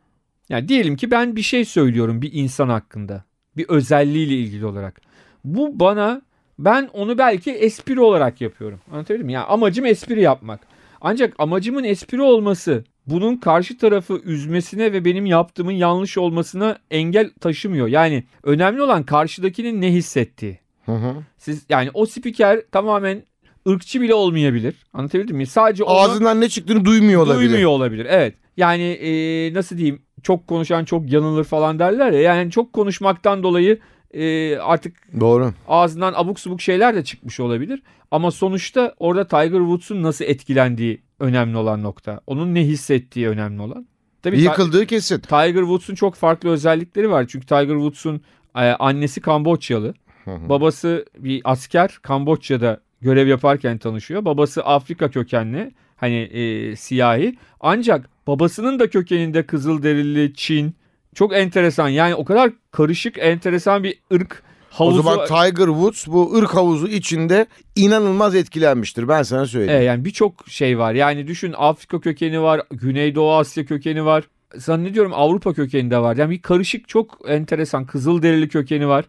yani 0.49 0.67
diyelim 0.67 0.95
ki 0.95 1.11
ben 1.11 1.35
bir 1.35 1.41
şey 1.41 1.65
söylüyorum 1.65 2.21
bir 2.21 2.33
insan 2.33 2.69
hakkında. 2.69 3.23
Bir 3.57 3.69
özelliğiyle 3.69 4.35
ilgili 4.35 4.65
olarak. 4.65 5.01
Bu 5.43 5.79
bana 5.79 6.21
ben 6.59 6.89
onu 6.93 7.17
belki 7.17 7.51
espri 7.51 7.99
olarak 7.99 8.41
yapıyorum. 8.41 8.79
Anlatabildim 8.91 9.25
mi? 9.25 9.33
Yani 9.33 9.45
amacım 9.45 9.85
espri 9.85 10.21
yapmak. 10.21 10.59
Ancak 11.01 11.33
amacımın 11.39 11.83
espri 11.83 12.21
olması 12.21 12.83
bunun 13.07 13.37
karşı 13.37 13.77
tarafı 13.77 14.21
üzmesine 14.23 14.93
ve 14.93 15.05
benim 15.05 15.25
yaptığımın 15.25 15.71
yanlış 15.71 16.17
olmasına 16.17 16.77
engel 16.91 17.31
taşımıyor. 17.39 17.87
Yani 17.87 18.23
önemli 18.43 18.81
olan 18.81 19.03
karşıdakinin 19.03 19.81
ne 19.81 19.91
hissettiği. 19.93 20.59
Hı 20.85 20.91
hı. 20.91 21.15
Siz 21.37 21.65
yani 21.69 21.89
o 21.93 22.05
spiker 22.05 22.61
tamamen 22.71 23.23
ırkçı 23.69 24.01
bile 24.01 24.13
olmayabilir. 24.13 24.75
Anlatabildim 24.93 25.37
mi? 25.37 25.45
Sadece 25.45 25.83
Ağzından 25.83 26.41
ne 26.41 26.49
çıktığını 26.49 26.85
duymuyor 26.85 27.21
olabilir. 27.21 27.49
duymuyor 27.49 27.69
olabilir. 27.69 28.07
Evet. 28.09 28.35
Yani 28.57 28.83
e, 28.83 29.53
nasıl 29.53 29.77
diyeyim? 29.77 30.01
Çok 30.23 30.47
konuşan 30.47 30.85
çok 30.85 31.11
yanılır 31.11 31.43
falan 31.43 31.79
derler 31.79 32.11
ya. 32.11 32.21
Yani 32.21 32.51
çok 32.51 32.73
konuşmaktan 32.73 33.43
dolayı 33.43 33.79
e, 34.13 34.55
artık 34.57 35.19
Doğru. 35.19 35.53
ağzından 35.67 36.13
abuk 36.15 36.39
subuk 36.39 36.61
şeyler 36.61 36.95
de 36.95 37.03
çıkmış 37.03 37.39
olabilir. 37.39 37.83
Ama 38.11 38.31
sonuçta 38.31 38.95
orada 38.99 39.27
Tiger 39.27 39.59
Woods'un 39.59 40.03
nasıl 40.03 40.25
etkilendiği 40.25 41.01
önemli 41.19 41.57
olan 41.57 41.83
nokta. 41.83 42.21
Onun 42.27 42.55
ne 42.55 42.61
hissettiği 42.65 43.27
önemli 43.29 43.61
olan. 43.61 43.87
Tabii 44.23 44.41
Yıkıldığı 44.41 44.85
kesin. 44.85 45.19
Tiger 45.19 45.61
Woods'un 45.61 45.95
çok 45.95 46.15
farklı 46.15 46.49
özellikleri 46.49 47.09
var. 47.09 47.25
Çünkü 47.29 47.45
Tiger 47.45 47.75
Woods'un 47.75 48.21
e, 48.55 48.59
annesi 48.59 49.21
Kamboçyalı. 49.21 49.93
Hı 50.25 50.31
hı. 50.31 50.49
Babası 50.49 51.05
bir 51.17 51.41
asker 51.43 51.99
Kamboçya'da 52.01 52.81
görev 53.01 53.27
yaparken 53.27 53.77
tanışıyor. 53.77 54.25
Babası 54.25 54.63
Afrika 54.63 55.11
kökenli 55.11 55.71
hani 55.95 56.17
e, 56.17 56.75
siyahi. 56.75 57.37
Ancak 57.59 58.09
babasının 58.27 58.79
da 58.79 58.89
kökeninde 58.89 59.45
Kızılderili, 59.45 60.33
Çin. 60.33 60.75
Çok 61.15 61.35
enteresan 61.35 61.89
yani 61.89 62.15
o 62.15 62.25
kadar 62.25 62.51
karışık 62.71 63.17
enteresan 63.17 63.83
bir 63.83 63.99
ırk 64.13 64.43
havuzu. 64.69 64.99
O 64.99 65.03
zaman 65.03 65.25
Tiger 65.25 65.65
Woods 65.65 66.07
bu 66.07 66.35
ırk 66.35 66.55
havuzu 66.55 66.87
içinde 66.87 67.45
inanılmaz 67.75 68.35
etkilenmiştir. 68.35 69.07
Ben 69.07 69.23
sana 69.23 69.45
söyleyeyim. 69.45 69.73
Evet, 69.75 69.87
yani 69.87 70.05
birçok 70.05 70.47
şey 70.47 70.79
var. 70.79 70.93
Yani 70.93 71.27
düşün 71.27 71.53
Afrika 71.57 71.99
kökeni 71.99 72.41
var, 72.41 72.61
Güneydoğu 72.71 73.33
Asya 73.33 73.65
kökeni 73.65 74.05
var. 74.05 74.23
Zannediyorum 74.55 75.11
Avrupa 75.15 75.53
kökeni 75.53 75.91
de 75.91 75.97
var. 75.97 76.17
Yani 76.17 76.31
bir 76.31 76.41
karışık 76.41 76.87
çok 76.87 77.19
enteresan 77.27 77.85
Kızılderili 77.85 78.49
kökeni 78.49 78.87
var. 78.87 79.05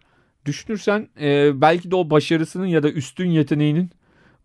Düşünürsen 0.47 1.09
e, 1.21 1.61
belki 1.61 1.91
de 1.91 1.97
o 1.97 2.11
başarısının 2.11 2.67
ya 2.67 2.83
da 2.83 2.91
üstün 2.91 3.31
yeteneğinin 3.31 3.91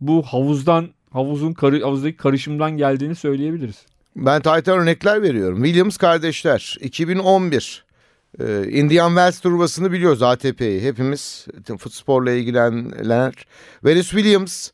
bu 0.01 0.23
havuzdan 0.23 0.89
havuzun 1.11 1.53
karı, 1.53 1.81
havuzdaki 1.81 2.17
karışımdan 2.17 2.77
geldiğini 2.77 3.15
söyleyebiliriz. 3.15 3.85
Ben 4.15 4.41
tarihten 4.41 4.79
örnekler 4.79 5.21
veriyorum. 5.21 5.63
Williams 5.63 5.97
kardeşler 5.97 6.77
2011 6.81 7.85
e, 8.39 8.69
Indian 8.69 9.09
Wells 9.09 9.39
turnuvasını 9.39 9.91
biliyoruz 9.91 10.21
ATP'yi. 10.21 10.81
Hepimiz 10.81 11.47
futsporla 11.79 12.31
ilgilenenler. 12.31 13.33
Venus 13.85 14.09
Williams 14.09 14.69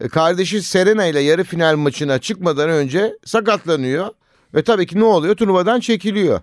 e, 0.00 0.08
kardeşi 0.08 0.62
Serena 0.62 1.06
ile 1.06 1.20
yarı 1.20 1.44
final 1.44 1.76
maçına 1.76 2.18
çıkmadan 2.18 2.70
önce 2.70 3.16
sakatlanıyor. 3.24 4.08
Ve 4.54 4.62
tabii 4.62 4.86
ki 4.86 5.00
ne 5.00 5.04
oluyor? 5.04 5.34
Turnuvadan 5.34 5.80
çekiliyor. 5.80 6.40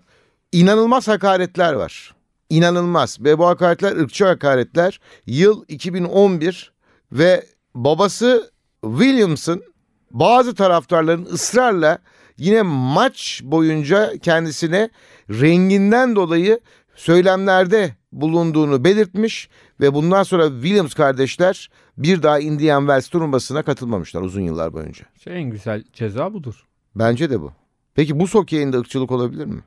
İnanılmaz 0.52 1.08
hakaretler 1.08 1.74
var. 1.74 2.15
İnanılmaz. 2.50 3.18
Ve 3.20 3.38
bu 3.38 3.48
hakaretler 3.48 3.98
ırkçı 3.98 4.26
hakaretler. 4.26 5.00
Yıl 5.26 5.64
2011 5.68 6.74
ve 7.12 7.46
babası 7.76 8.52
Williams'ın 8.84 9.64
bazı 10.12 10.56
taraftarların 10.56 11.26
ısrarla 11.26 12.00
yine 12.38 12.62
maç 12.62 13.42
boyunca 13.44 14.18
kendisine 14.18 14.90
renginden 15.30 16.16
dolayı 16.16 16.60
söylemlerde 16.96 17.96
bulunduğunu 18.12 18.84
belirtmiş 18.84 19.50
ve 19.80 19.94
bundan 19.94 20.24
sonra 20.24 20.48
Williams 20.50 20.94
kardeşler 20.94 21.70
bir 21.98 22.24
daha 22.24 22.40
Indian 22.40 22.82
Wells 22.82 23.08
turnuvasına 23.10 23.64
katılmamışlar 23.64 24.22
uzun 24.22 24.42
yıllar 24.42 24.74
boyunca. 24.74 25.06
Şey, 25.24 25.38
en 25.38 25.50
güzel 25.50 25.84
ceza 25.94 26.34
budur. 26.34 26.66
Bence 26.96 27.30
de 27.30 27.42
bu. 27.42 27.52
Peki 27.96 28.20
bu 28.20 28.28
hokeyinde 28.28 28.78
ırkçılık 28.78 29.12
olabilir 29.12 29.46
mi? 29.46 29.62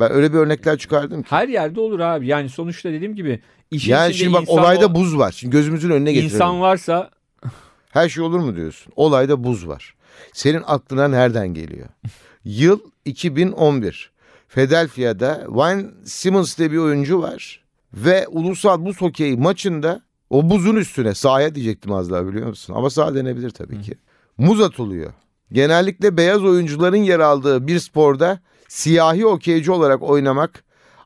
Ben 0.00 0.12
öyle 0.12 0.32
bir 0.32 0.38
örnekler 0.38 0.78
çıkardım 0.78 1.22
ki. 1.22 1.30
Her 1.30 1.48
yerde 1.48 1.80
olur 1.80 2.00
abi. 2.00 2.26
Yani 2.26 2.48
sonuçta 2.48 2.92
dediğim 2.92 3.14
gibi 3.14 3.40
işin 3.70 3.92
Yani 3.92 4.14
şimdi 4.14 4.32
bak 4.32 4.48
olayda 4.48 4.86
o- 4.86 4.94
buz 4.94 5.18
var. 5.18 5.32
Şimdi 5.32 5.52
gözümüzün 5.52 5.90
önüne 5.90 6.12
getirelim. 6.12 6.34
insan 6.34 6.60
varsa 6.60 7.10
Her 7.90 8.08
şey 8.08 8.22
olur 8.24 8.38
mu 8.40 8.56
diyorsun? 8.56 8.92
Olayda 8.96 9.44
buz 9.44 9.68
var. 9.68 9.94
Senin 10.32 10.62
aklına 10.66 11.08
nereden 11.08 11.48
geliyor? 11.48 11.86
Yıl 12.44 12.80
2011. 13.04 14.10
Philadelphia'da 14.48 15.44
Wayne 15.46 15.84
Simmons 16.04 16.58
diye 16.58 16.72
bir 16.72 16.76
oyuncu 16.78 17.22
var. 17.22 17.64
Ve 17.94 18.26
ulusal 18.28 18.84
buz 18.84 19.00
hokeyi 19.00 19.36
maçında 19.36 20.00
o 20.30 20.50
buzun 20.50 20.76
üstüne 20.76 21.14
sahaya 21.14 21.54
diyecektim 21.54 21.92
az 21.92 22.10
daha 22.10 22.26
biliyor 22.26 22.46
musun? 22.48 22.74
Ama 22.76 22.90
saha 22.90 23.14
denebilir 23.14 23.50
tabii 23.50 23.80
ki. 23.80 23.92
Muz 24.38 24.60
atılıyor. 24.60 25.12
Genellikle 25.52 26.16
beyaz 26.16 26.44
oyuncuların 26.44 26.96
yer 26.96 27.20
aldığı 27.20 27.66
bir 27.66 27.78
sporda 27.78 28.40
siyahi 28.68 29.22
hokeyci 29.22 29.70
olarak 29.72 30.02
oynamak 30.02 30.64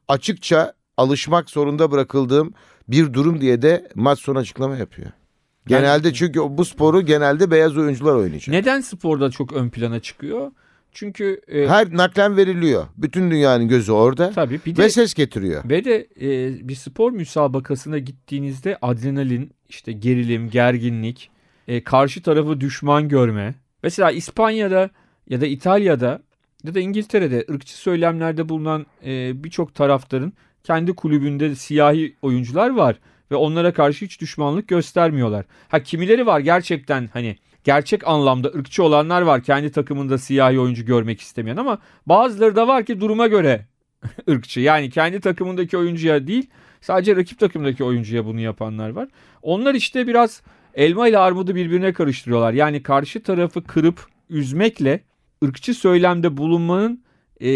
açıkça 0.09 0.73
alışmak 0.97 1.51
zorunda 1.51 1.91
bırakıldığım 1.91 2.55
bir 2.89 3.13
durum 3.13 3.41
diye 3.41 3.63
de 3.63 3.89
maç 3.95 4.19
sonu 4.19 4.39
açıklama 4.39 4.77
yapıyor. 4.77 5.11
Genelde 5.67 6.13
çünkü 6.13 6.41
bu 6.41 6.65
sporu 6.65 7.03
genelde 7.03 7.51
beyaz 7.51 7.77
oyuncular 7.77 8.15
oynayacak. 8.15 8.49
neden 8.49 8.81
sporda 8.81 9.31
çok 9.31 9.53
ön 9.53 9.71
plana 9.71 10.01
çıkıyor? 10.01 10.51
Çünkü 10.93 11.41
e, 11.49 11.67
Her 11.69 11.97
naklen 11.97 12.37
veriliyor. 12.37 12.87
Bütün 12.97 13.31
dünyanın 13.31 13.69
gözü 13.69 13.93
orada 13.93 14.31
tabii 14.31 14.61
bir 14.67 14.77
de 14.77 14.83
ve 14.83 14.91
ses 14.91 15.15
getiriyor. 15.15 15.63
Ve 15.69 15.85
de 15.85 16.09
e, 16.21 16.69
bir 16.69 16.75
spor 16.75 17.13
müsabakasına 17.13 17.99
gittiğinizde 17.99 18.79
adrenalin, 18.83 19.53
işte 19.69 19.93
gerilim, 19.93 20.51
gerginlik, 20.51 21.31
e, 21.69 21.85
karşı 21.85 22.23
tarafı 22.23 22.61
düşman 22.61 23.09
görme. 23.09 23.55
Mesela 23.83 24.11
İspanya'da 24.11 24.91
ya 25.29 25.41
da 25.41 25.47
İtalya'da 25.47 26.23
ya 26.65 26.75
da 26.75 26.81
İngiltere'de 26.81 27.45
ırkçı 27.51 27.79
söylemlerde 27.79 28.49
bulunan 28.49 28.87
e, 29.05 29.45
birçok 29.45 29.75
taraftarın 29.75 30.33
kendi 30.65 30.93
kulübünde 30.93 31.55
siyahi 31.55 32.17
oyuncular 32.23 32.71
var 32.71 32.97
ve 33.31 33.37
onlara 33.37 33.73
karşı 33.73 34.05
hiç 34.05 34.21
düşmanlık 34.21 34.69
göstermiyorlar. 34.69 35.45
Ha 35.69 35.83
kimileri 35.83 36.27
var 36.27 36.41
gerçekten 36.41 37.11
hani 37.13 37.37
gerçek 37.65 38.09
anlamda 38.09 38.49
ırkçı 38.49 38.85
olanlar 38.85 39.23
var 39.23 39.43
kendi 39.43 39.73
takımında 39.73 40.19
siyahi 40.19 40.61
oyuncu 40.61 40.85
görmek 40.85 41.21
istemeyen 41.21 41.57
ama 41.57 41.79
bazıları 42.07 42.57
da 42.57 42.69
var 42.69 42.85
ki 42.85 43.01
duruma 43.01 43.27
göre 43.27 43.67
ırkçı. 44.31 44.61
Yani 44.61 44.91
kendi 44.91 45.21
takımındaki 45.21 45.79
oyuncuya 45.79 46.27
değil 46.27 46.51
sadece 46.81 47.17
rakip 47.17 47.39
takımdaki 47.39 47.85
oyuncuya 47.85 48.27
bunu 48.27 48.41
yapanlar 48.41 48.91
var. 48.91 49.09
Onlar 49.43 49.75
işte 49.75 50.07
biraz 50.07 50.43
elma 50.75 51.09
ile 51.09 51.19
armudu 51.19 51.55
birbirine 51.55 51.93
karıştırıyorlar. 51.93 52.53
Yani 52.53 52.83
karşı 52.83 53.23
tarafı 53.23 53.65
kırıp 53.65 54.07
üzmekle 54.31 55.01
ırkçı 55.43 55.75
söylemde 55.75 56.37
bulunmanın 56.37 57.03
e, 57.41 57.49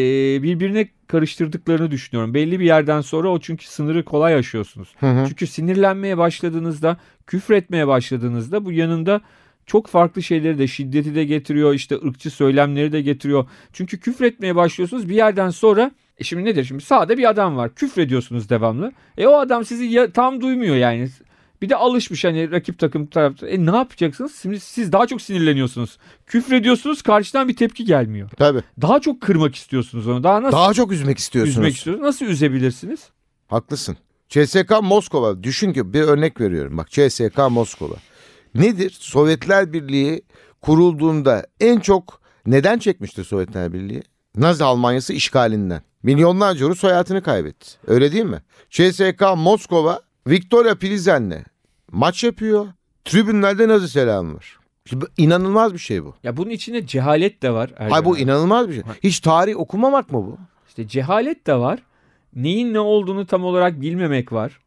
birbirine 0.42 0.88
karıştırdıklarını 1.06 1.90
düşünüyorum. 1.90 2.34
Belli 2.34 2.60
bir 2.60 2.64
yerden 2.64 3.00
sonra 3.00 3.28
o 3.28 3.40
çünkü 3.40 3.66
sınırı 3.66 4.04
kolay 4.04 4.34
aşıyorsunuz. 4.34 4.88
Hı 5.00 5.06
hı. 5.06 5.28
Çünkü 5.28 5.46
sinirlenmeye 5.46 6.18
başladığınızda, 6.18 6.96
küfretmeye 7.26 7.86
başladığınızda 7.86 8.64
bu 8.64 8.72
yanında 8.72 9.20
çok 9.66 9.86
farklı 9.86 10.22
şeyleri 10.22 10.58
de 10.58 10.66
şiddeti 10.66 11.14
de 11.14 11.24
getiriyor 11.24 11.74
işte 11.74 11.96
ırkçı 12.06 12.30
söylemleri 12.30 12.92
de 12.92 13.02
getiriyor. 13.02 13.46
Çünkü 13.72 14.00
küfretmeye 14.00 14.56
başlıyorsunuz 14.56 15.08
bir 15.08 15.14
yerden 15.14 15.50
sonra 15.50 15.90
e 16.18 16.24
şimdi 16.24 16.44
nedir 16.44 16.64
şimdi 16.64 16.84
sağda 16.84 17.18
bir 17.18 17.30
adam 17.30 17.56
var 17.56 17.74
küfrediyorsunuz 17.74 18.50
devamlı. 18.50 18.92
E 19.18 19.26
o 19.26 19.38
adam 19.38 19.64
sizi 19.64 19.84
ya, 19.84 20.10
tam 20.10 20.40
duymuyor 20.40 20.76
yani. 20.76 21.08
Bir 21.62 21.68
de 21.68 21.76
alışmış 21.76 22.24
hani 22.24 22.50
rakip 22.50 22.78
takım 22.78 23.06
tarafta. 23.06 23.48
E 23.48 23.66
ne 23.66 23.76
yapacaksınız? 23.76 24.38
Şimdi 24.42 24.60
siz 24.60 24.92
daha 24.92 25.06
çok 25.06 25.22
sinirleniyorsunuz. 25.22 25.98
Küfrediyorsunuz 26.26 27.02
karşıdan 27.02 27.48
bir 27.48 27.56
tepki 27.56 27.84
gelmiyor. 27.84 28.30
Tabii. 28.38 28.62
Daha 28.82 29.00
çok 29.00 29.20
kırmak 29.20 29.54
istiyorsunuz 29.54 30.08
onu. 30.08 30.22
Daha 30.24 30.42
nasıl 30.42 30.56
Daha 30.56 30.74
çok 30.74 30.92
üzmek 30.92 31.18
istiyorsunuz. 31.18 31.56
üzmek 31.58 31.76
istiyorsunuz? 31.76 32.06
Nasıl 32.06 32.26
üzebilirsiniz? 32.26 33.00
Haklısın. 33.48 33.96
CSK 34.28 34.72
Moskova 34.82 35.42
düşün 35.42 35.72
ki 35.72 35.92
bir 35.92 36.00
örnek 36.02 36.40
veriyorum 36.40 36.78
bak 36.78 36.90
CSK 36.90 37.38
Moskova. 37.50 37.94
Nedir? 38.54 38.96
Sovyetler 39.00 39.72
Birliği 39.72 40.22
kurulduğunda 40.62 41.46
en 41.60 41.80
çok 41.80 42.20
neden 42.46 42.78
çekmişti 42.78 43.24
Sovyetler 43.24 43.72
Birliği? 43.72 44.02
Nazi 44.36 44.64
Almanyası 44.64 45.12
işgalinden. 45.12 45.82
Milyonlarca 46.02 46.68
Rus 46.68 46.82
hayatını 46.82 47.22
kaybetti. 47.22 47.66
Öyle 47.86 48.12
değil 48.12 48.24
mi? 48.24 48.42
CSK 48.70 49.22
Moskova 49.36 50.00
Victoria 50.26 50.74
Plizen'le 50.74 51.44
maç 51.92 52.24
yapıyor. 52.24 52.66
Tribünlerde 53.04 53.68
Nazi 53.68 53.88
selamı 53.88 54.34
var. 54.34 54.58
Şimdi 54.84 55.04
inanılmaz 55.16 55.72
bir 55.74 55.78
şey 55.78 56.04
bu. 56.04 56.14
Ya 56.22 56.36
bunun 56.36 56.50
içinde 56.50 56.86
cehalet 56.86 57.42
de 57.42 57.50
var. 57.50 57.70
Ercan 57.76 57.90
Hayır 57.90 58.04
bu 58.04 58.12
abi. 58.14 58.20
inanılmaz 58.20 58.68
bir 58.68 58.72
şey. 58.74 58.82
Hiç 59.02 59.20
tarih 59.20 59.56
okumamak 59.60 60.12
mı 60.12 60.18
bu? 60.26 60.38
İşte 60.68 60.88
cehalet 60.88 61.46
de 61.46 61.54
var. 61.54 61.82
Neyin 62.34 62.74
ne 62.74 62.80
olduğunu 62.80 63.26
tam 63.26 63.44
olarak 63.44 63.80
bilmemek 63.80 64.32
var. 64.32 64.60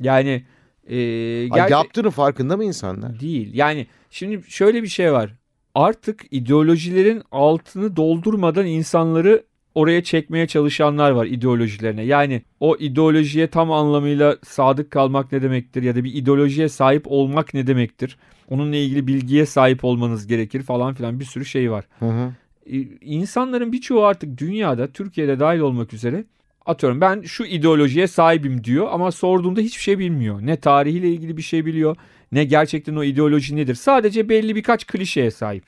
Yani 0.00 0.44
e, 0.88 0.96
Ay, 0.96 1.48
gerçi- 1.48 1.72
yaptığının 1.72 2.10
farkında 2.10 2.56
mı 2.56 2.64
insanlar? 2.64 3.20
değil. 3.20 3.50
Yani 3.54 3.86
şimdi 4.10 4.42
şöyle 4.50 4.82
bir 4.82 4.88
şey 4.88 5.12
var. 5.12 5.34
Artık 5.74 6.24
ideolojilerin 6.30 7.22
altını 7.32 7.96
doldurmadan 7.96 8.66
insanları 8.66 9.44
oraya 9.74 10.04
çekmeye 10.04 10.46
çalışanlar 10.46 11.10
var 11.10 11.26
ideolojilerine. 11.26 12.02
Yani 12.02 12.42
o 12.60 12.76
ideolojiye 12.76 13.46
tam 13.46 13.72
anlamıyla 13.72 14.36
sadık 14.42 14.90
kalmak 14.90 15.32
ne 15.32 15.42
demektir 15.42 15.82
ya 15.82 15.96
da 15.96 16.04
bir 16.04 16.14
ideolojiye 16.14 16.68
sahip 16.68 17.04
olmak 17.06 17.54
ne 17.54 17.66
demektir? 17.66 18.16
Onunla 18.48 18.76
ilgili 18.76 19.06
bilgiye 19.06 19.46
sahip 19.46 19.84
olmanız 19.84 20.26
gerekir 20.26 20.62
falan 20.62 20.94
filan 20.94 21.20
bir 21.20 21.24
sürü 21.24 21.44
şey 21.44 21.70
var. 21.70 21.84
Hı 21.98 22.06
hı. 22.06 22.32
e, 22.66 22.76
insanların 23.00 23.72
birçoğu 23.72 24.04
artık 24.04 24.38
dünyada 24.38 24.86
Türkiye'de 24.92 25.40
dahil 25.40 25.60
olmak 25.60 25.92
üzere 25.92 26.24
atıyorum 26.66 27.00
ben 27.00 27.22
şu 27.22 27.44
ideolojiye 27.44 28.06
sahibim 28.06 28.64
diyor 28.64 28.88
ama 28.90 29.12
sorduğunda 29.12 29.60
hiçbir 29.60 29.82
şey 29.82 29.98
bilmiyor. 29.98 30.38
Ne 30.42 30.56
tarihiyle 30.56 31.08
ilgili 31.08 31.36
bir 31.36 31.42
şey 31.42 31.66
biliyor 31.66 31.96
ne 32.32 32.44
gerçekten 32.44 32.96
o 32.96 33.04
ideoloji 33.04 33.56
nedir. 33.56 33.74
Sadece 33.74 34.28
belli 34.28 34.56
birkaç 34.56 34.86
klişeye 34.86 35.30
sahip. 35.30 35.64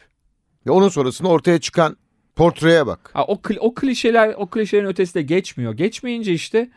Ve 0.67 0.71
onun 0.71 0.89
sonrasında 0.89 1.29
ortaya 1.29 1.61
çıkan 1.61 1.97
portreye 2.37 2.87
bak. 2.87 3.11
Ha, 3.15 3.25
o, 3.25 3.35
kli- 3.35 3.59
o 3.59 3.75
klişeler 3.75 4.35
o 4.37 4.47
klişelerin 4.47 4.87
ötesi 4.87 5.15
de 5.15 5.23
geçmiyor. 5.23 5.73
Geçmeyince 5.73 6.33
işte 6.33 6.71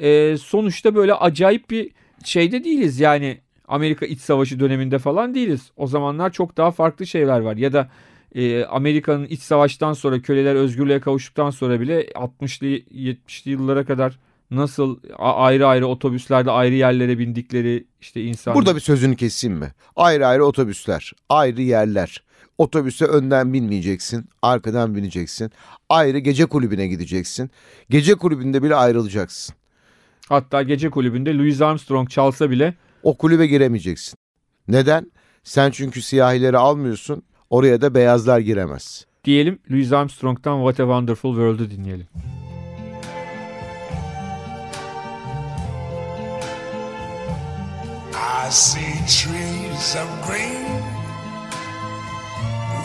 e, 0.00 0.36
sonuçta 0.36 0.94
böyle 0.94 1.14
acayip 1.14 1.70
bir 1.70 1.90
şeyde 2.24 2.64
değiliz 2.64 3.00
yani 3.00 3.40
Amerika 3.68 4.06
İç 4.06 4.20
Savaşı 4.20 4.60
döneminde 4.60 4.98
falan 4.98 5.34
değiliz. 5.34 5.70
O 5.76 5.86
zamanlar 5.86 6.32
çok 6.32 6.56
daha 6.56 6.70
farklı 6.70 7.06
şeyler 7.06 7.40
var 7.40 7.56
ya 7.56 7.72
da 7.72 7.90
e, 8.34 8.64
Amerika'nın 8.64 9.24
iç 9.24 9.40
savaştan 9.40 9.92
sonra 9.92 10.22
köleler 10.22 10.54
özgürlüğe 10.54 11.00
kavuştuktan 11.00 11.50
sonra 11.50 11.80
bile 11.80 12.02
60'lı 12.04 12.66
70'li 12.66 13.50
yıllara 13.50 13.84
kadar 13.84 14.18
nasıl 14.50 14.98
ayrı 15.18 15.66
ayrı 15.66 15.86
otobüslerde 15.86 16.50
ayrı 16.50 16.74
yerlere 16.74 17.18
bindikleri 17.18 17.84
işte 18.00 18.22
insan 18.22 18.54
Burada 18.54 18.76
bir 18.76 18.80
sözünü 18.80 19.16
keseyim 19.16 19.56
mi? 19.56 19.72
Ayrı 19.96 20.26
ayrı 20.26 20.44
otobüsler, 20.44 21.12
ayrı 21.28 21.62
yerler. 21.62 22.22
Otobüse 22.58 23.04
önden 23.04 23.52
binmeyeceksin, 23.52 24.28
arkadan 24.42 24.94
bineceksin. 24.94 25.50
Ayrı 25.88 26.18
gece 26.18 26.46
kulübüne 26.46 26.86
gideceksin. 26.86 27.50
Gece 27.90 28.14
kulübünde 28.14 28.62
bile 28.62 28.74
ayrılacaksın. 28.74 29.54
hatta 30.28 30.62
gece 30.62 30.90
kulübünde 30.90 31.38
Louis 31.38 31.60
Armstrong 31.60 32.10
çalsa 32.10 32.50
bile 32.50 32.74
O 33.02 33.16
kulübe 33.16 33.46
giremeyeceksin. 33.46 34.14
Neden? 34.68 35.12
Sen 35.44 35.70
çünkü 35.70 36.02
siyahileri 36.02 36.58
almıyorsun, 36.58 37.22
oraya 37.50 37.80
da 37.80 37.94
beyazlar 37.94 38.38
giremez. 38.40 39.06
diyelim 39.24 39.58
Louis 39.70 39.92
Armstrong'dan 39.92 40.58
What 40.58 40.80
a 40.80 40.82
Wonderful 40.82 41.30
World'u 41.30 41.70
dinleyelim. 41.70 42.06
I 48.46 48.50
see 48.50 48.94
trees 49.06 49.96
of 49.96 50.08
green, 50.26 50.82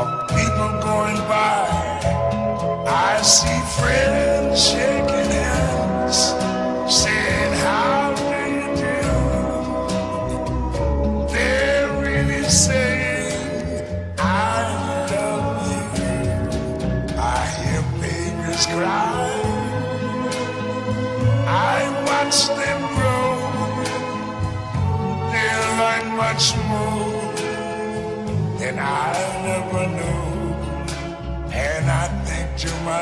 of 0.00 0.28
people 0.28 0.70
going 0.82 1.16
by. 1.26 1.64
I 2.86 3.22
see 3.22 3.60
friends 3.76 4.68
shaking 4.68 5.15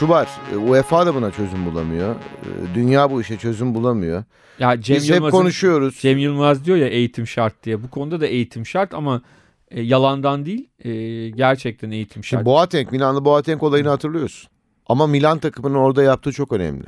şu 0.00 0.08
var. 0.08 0.28
e, 0.52 0.56
UEFA 0.56 1.06
da 1.06 1.14
buna 1.14 1.30
çözüm 1.30 1.66
bulamıyor. 1.66 2.14
E, 2.14 2.74
Dünya 2.74 3.10
bu 3.10 3.20
işe 3.20 3.36
çözüm 3.36 3.74
bulamıyor. 3.74 4.24
Ya 4.58 4.80
Cem 4.80 4.96
Biz 4.96 5.10
hep 5.10 5.16
Yılmaz'ın- 5.16 5.30
konuşuyoruz. 5.30 5.98
Cem 6.00 6.18
Yılmaz 6.18 6.64
diyor 6.64 6.76
ya 6.76 6.88
eğitim 6.88 7.26
şart 7.26 7.64
diye. 7.64 7.82
Bu 7.82 7.90
konuda 7.90 8.20
da 8.20 8.26
eğitim 8.26 8.66
şart 8.66 8.94
ama 8.94 9.22
e, 9.70 9.82
yalandan 9.82 10.46
değil 10.46 10.68
e, 10.84 10.90
gerçekten 11.30 11.90
eğitim 11.90 12.24
şart. 12.24 12.40
Şimdi 12.40 12.44
Boateng, 12.44 12.92
Milanlı 12.92 13.24
Boateng 13.24 13.62
olayını 13.62 13.88
hatırlıyorsun. 13.88 14.50
Ama 14.86 15.06
Milan 15.06 15.38
takımının 15.38 15.74
orada 15.74 16.02
yaptığı 16.02 16.32
çok 16.32 16.52
önemli. 16.52 16.84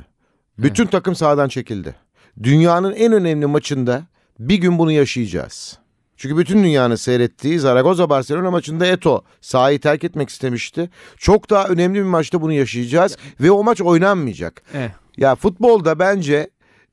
Bütün 0.57 0.85
takım 0.85 1.15
sahadan 1.15 1.47
çekildi. 1.47 1.95
Dünyanın 2.43 2.93
en 2.93 3.13
önemli 3.13 3.45
maçında 3.45 4.03
bir 4.39 4.55
gün 4.55 4.79
bunu 4.79 4.91
yaşayacağız. 4.91 5.79
Çünkü 6.23 6.37
bütün 6.37 6.63
dünyanın 6.63 6.95
seyrettiği 6.95 7.59
Zaragoza 7.59 8.09
Barcelona 8.09 8.51
maçında 8.51 8.85
Eto 8.85 9.23
sahayı 9.41 9.79
terk 9.79 10.03
etmek 10.03 10.29
istemişti. 10.29 10.89
Çok 11.17 11.49
daha 11.49 11.67
önemli 11.67 11.99
bir 11.99 12.03
maçta 12.03 12.41
bunu 12.41 12.53
yaşayacağız 12.53 13.17
ve 13.41 13.51
o 13.51 13.63
maç 13.63 13.81
oynanmayacak. 13.81 14.63
Eh. 14.73 14.89
Ya 15.17 15.35
futbolda 15.35 15.99
bence 15.99 16.49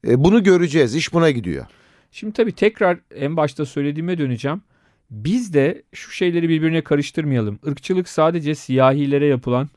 e, 0.08 0.24
bunu 0.24 0.42
göreceğiz. 0.42 0.94
İş 0.94 1.12
buna 1.12 1.30
gidiyor. 1.30 1.66
Şimdi 2.12 2.32
tabii 2.32 2.52
tekrar 2.52 2.98
en 3.14 3.36
başta 3.36 3.66
söylediğime 3.66 4.18
döneceğim. 4.18 4.62
Biz 5.10 5.54
de 5.54 5.82
şu 5.92 6.10
şeyleri 6.10 6.48
birbirine 6.48 6.84
karıştırmayalım. 6.84 7.58
Irkçılık 7.66 8.08
sadece 8.08 8.54
siyahilere 8.54 9.26
yapılan 9.26 9.68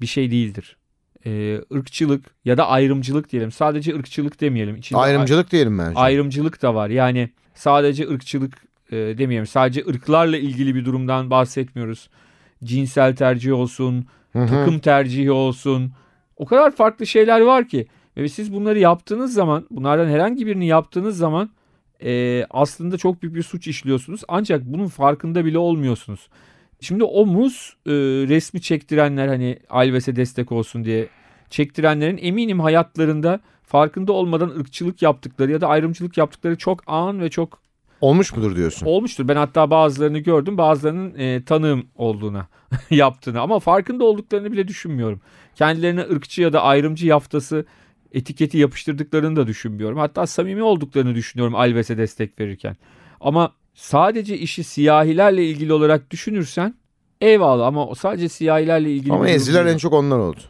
bir 0.00 0.06
şey 0.06 0.30
değildir. 0.30 0.76
Ee, 1.26 1.60
ırkçılık 1.74 2.24
ya 2.44 2.56
da 2.56 2.68
ayrımcılık 2.68 3.32
diyelim. 3.32 3.52
Sadece 3.52 3.94
ırkçılık 3.94 4.40
demeyelim. 4.40 4.76
İçinde 4.76 5.00
Ayrımcılık 5.00 5.50
diyelim 5.50 5.78
bence. 5.78 5.98
ayrımcılık 5.98 6.62
da 6.62 6.74
var. 6.74 6.90
Yani 6.90 7.30
sadece 7.54 8.08
ırkçılık 8.08 8.71
e, 8.92 9.18
demeyelim. 9.18 9.46
Sadece 9.46 9.84
ırklarla 9.88 10.36
ilgili 10.36 10.74
bir 10.74 10.84
durumdan 10.84 11.30
bahsetmiyoruz. 11.30 12.08
Cinsel 12.64 13.16
tercih 13.16 13.52
olsun, 13.52 14.06
Hı 14.32 14.38
hı. 14.42 14.46
takım 14.46 14.78
tercihi 14.78 15.30
olsun. 15.30 15.92
O 16.36 16.46
kadar 16.46 16.70
farklı 16.70 17.06
şeyler 17.06 17.40
var 17.40 17.68
ki. 17.68 17.86
Ve 18.16 18.28
siz 18.28 18.54
bunları 18.54 18.78
yaptığınız 18.78 19.34
zaman, 19.34 19.66
bunlardan 19.70 20.08
herhangi 20.08 20.46
birini 20.46 20.66
yaptığınız 20.66 21.16
zaman 21.16 21.50
e, 22.04 22.44
aslında 22.50 22.98
çok 22.98 23.22
büyük 23.22 23.34
bir 23.34 23.42
suç 23.42 23.68
işliyorsunuz. 23.68 24.20
Ancak 24.28 24.64
bunun 24.64 24.86
farkında 24.86 25.44
bile 25.44 25.58
olmuyorsunuz. 25.58 26.28
Şimdi 26.80 27.04
o 27.04 27.26
muz 27.26 27.76
e, 27.86 27.92
resmi 28.28 28.60
çektirenler 28.60 29.28
hani 29.28 29.58
Alves'e 29.70 30.16
destek 30.16 30.52
olsun 30.52 30.84
diye 30.84 31.08
çektirenlerin 31.50 32.18
eminim 32.22 32.60
hayatlarında 32.60 33.40
farkında 33.62 34.12
olmadan 34.12 34.48
ırkçılık 34.48 35.02
yaptıkları 35.02 35.52
ya 35.52 35.60
da 35.60 35.68
ayrımcılık 35.68 36.18
yaptıkları 36.18 36.56
çok 36.58 36.82
an 36.86 37.20
ve 37.20 37.30
çok 37.30 37.58
Olmuş 38.02 38.36
mudur 38.36 38.56
diyorsun? 38.56 38.86
olmuştur. 38.86 39.28
Ben 39.28 39.36
hatta 39.36 39.70
bazılarını 39.70 40.18
gördüm 40.18 40.58
bazılarının 40.58 41.14
e, 41.18 41.44
tanığım 41.44 41.86
olduğuna 41.96 42.46
yaptığını 42.90 43.40
ama 43.40 43.58
farkında 43.58 44.04
olduklarını 44.04 44.52
bile 44.52 44.68
düşünmüyorum. 44.68 45.20
Kendilerine 45.54 46.00
ırkçı 46.00 46.42
ya 46.42 46.52
da 46.52 46.62
ayrımcı 46.62 47.06
yaftası 47.06 47.64
etiketi 48.12 48.58
yapıştırdıklarını 48.58 49.36
da 49.36 49.46
düşünmüyorum. 49.46 49.98
Hatta 49.98 50.26
samimi 50.26 50.62
olduklarını 50.62 51.14
düşünüyorum 51.14 51.54
Alves'e 51.54 51.98
destek 51.98 52.40
verirken. 52.40 52.76
Ama 53.20 53.52
sadece 53.74 54.38
işi 54.38 54.64
siyahilerle 54.64 55.46
ilgili 55.46 55.72
olarak 55.72 56.10
düşünürsen 56.10 56.74
eyvallah 57.20 57.66
ama 57.66 57.94
sadece 57.94 58.28
siyahilerle 58.28 58.92
ilgili 58.92 59.12
Ama 59.12 59.28
eziler 59.28 59.66
en 59.66 59.76
çok 59.76 59.92
onlar 59.92 60.18
oldu. 60.18 60.40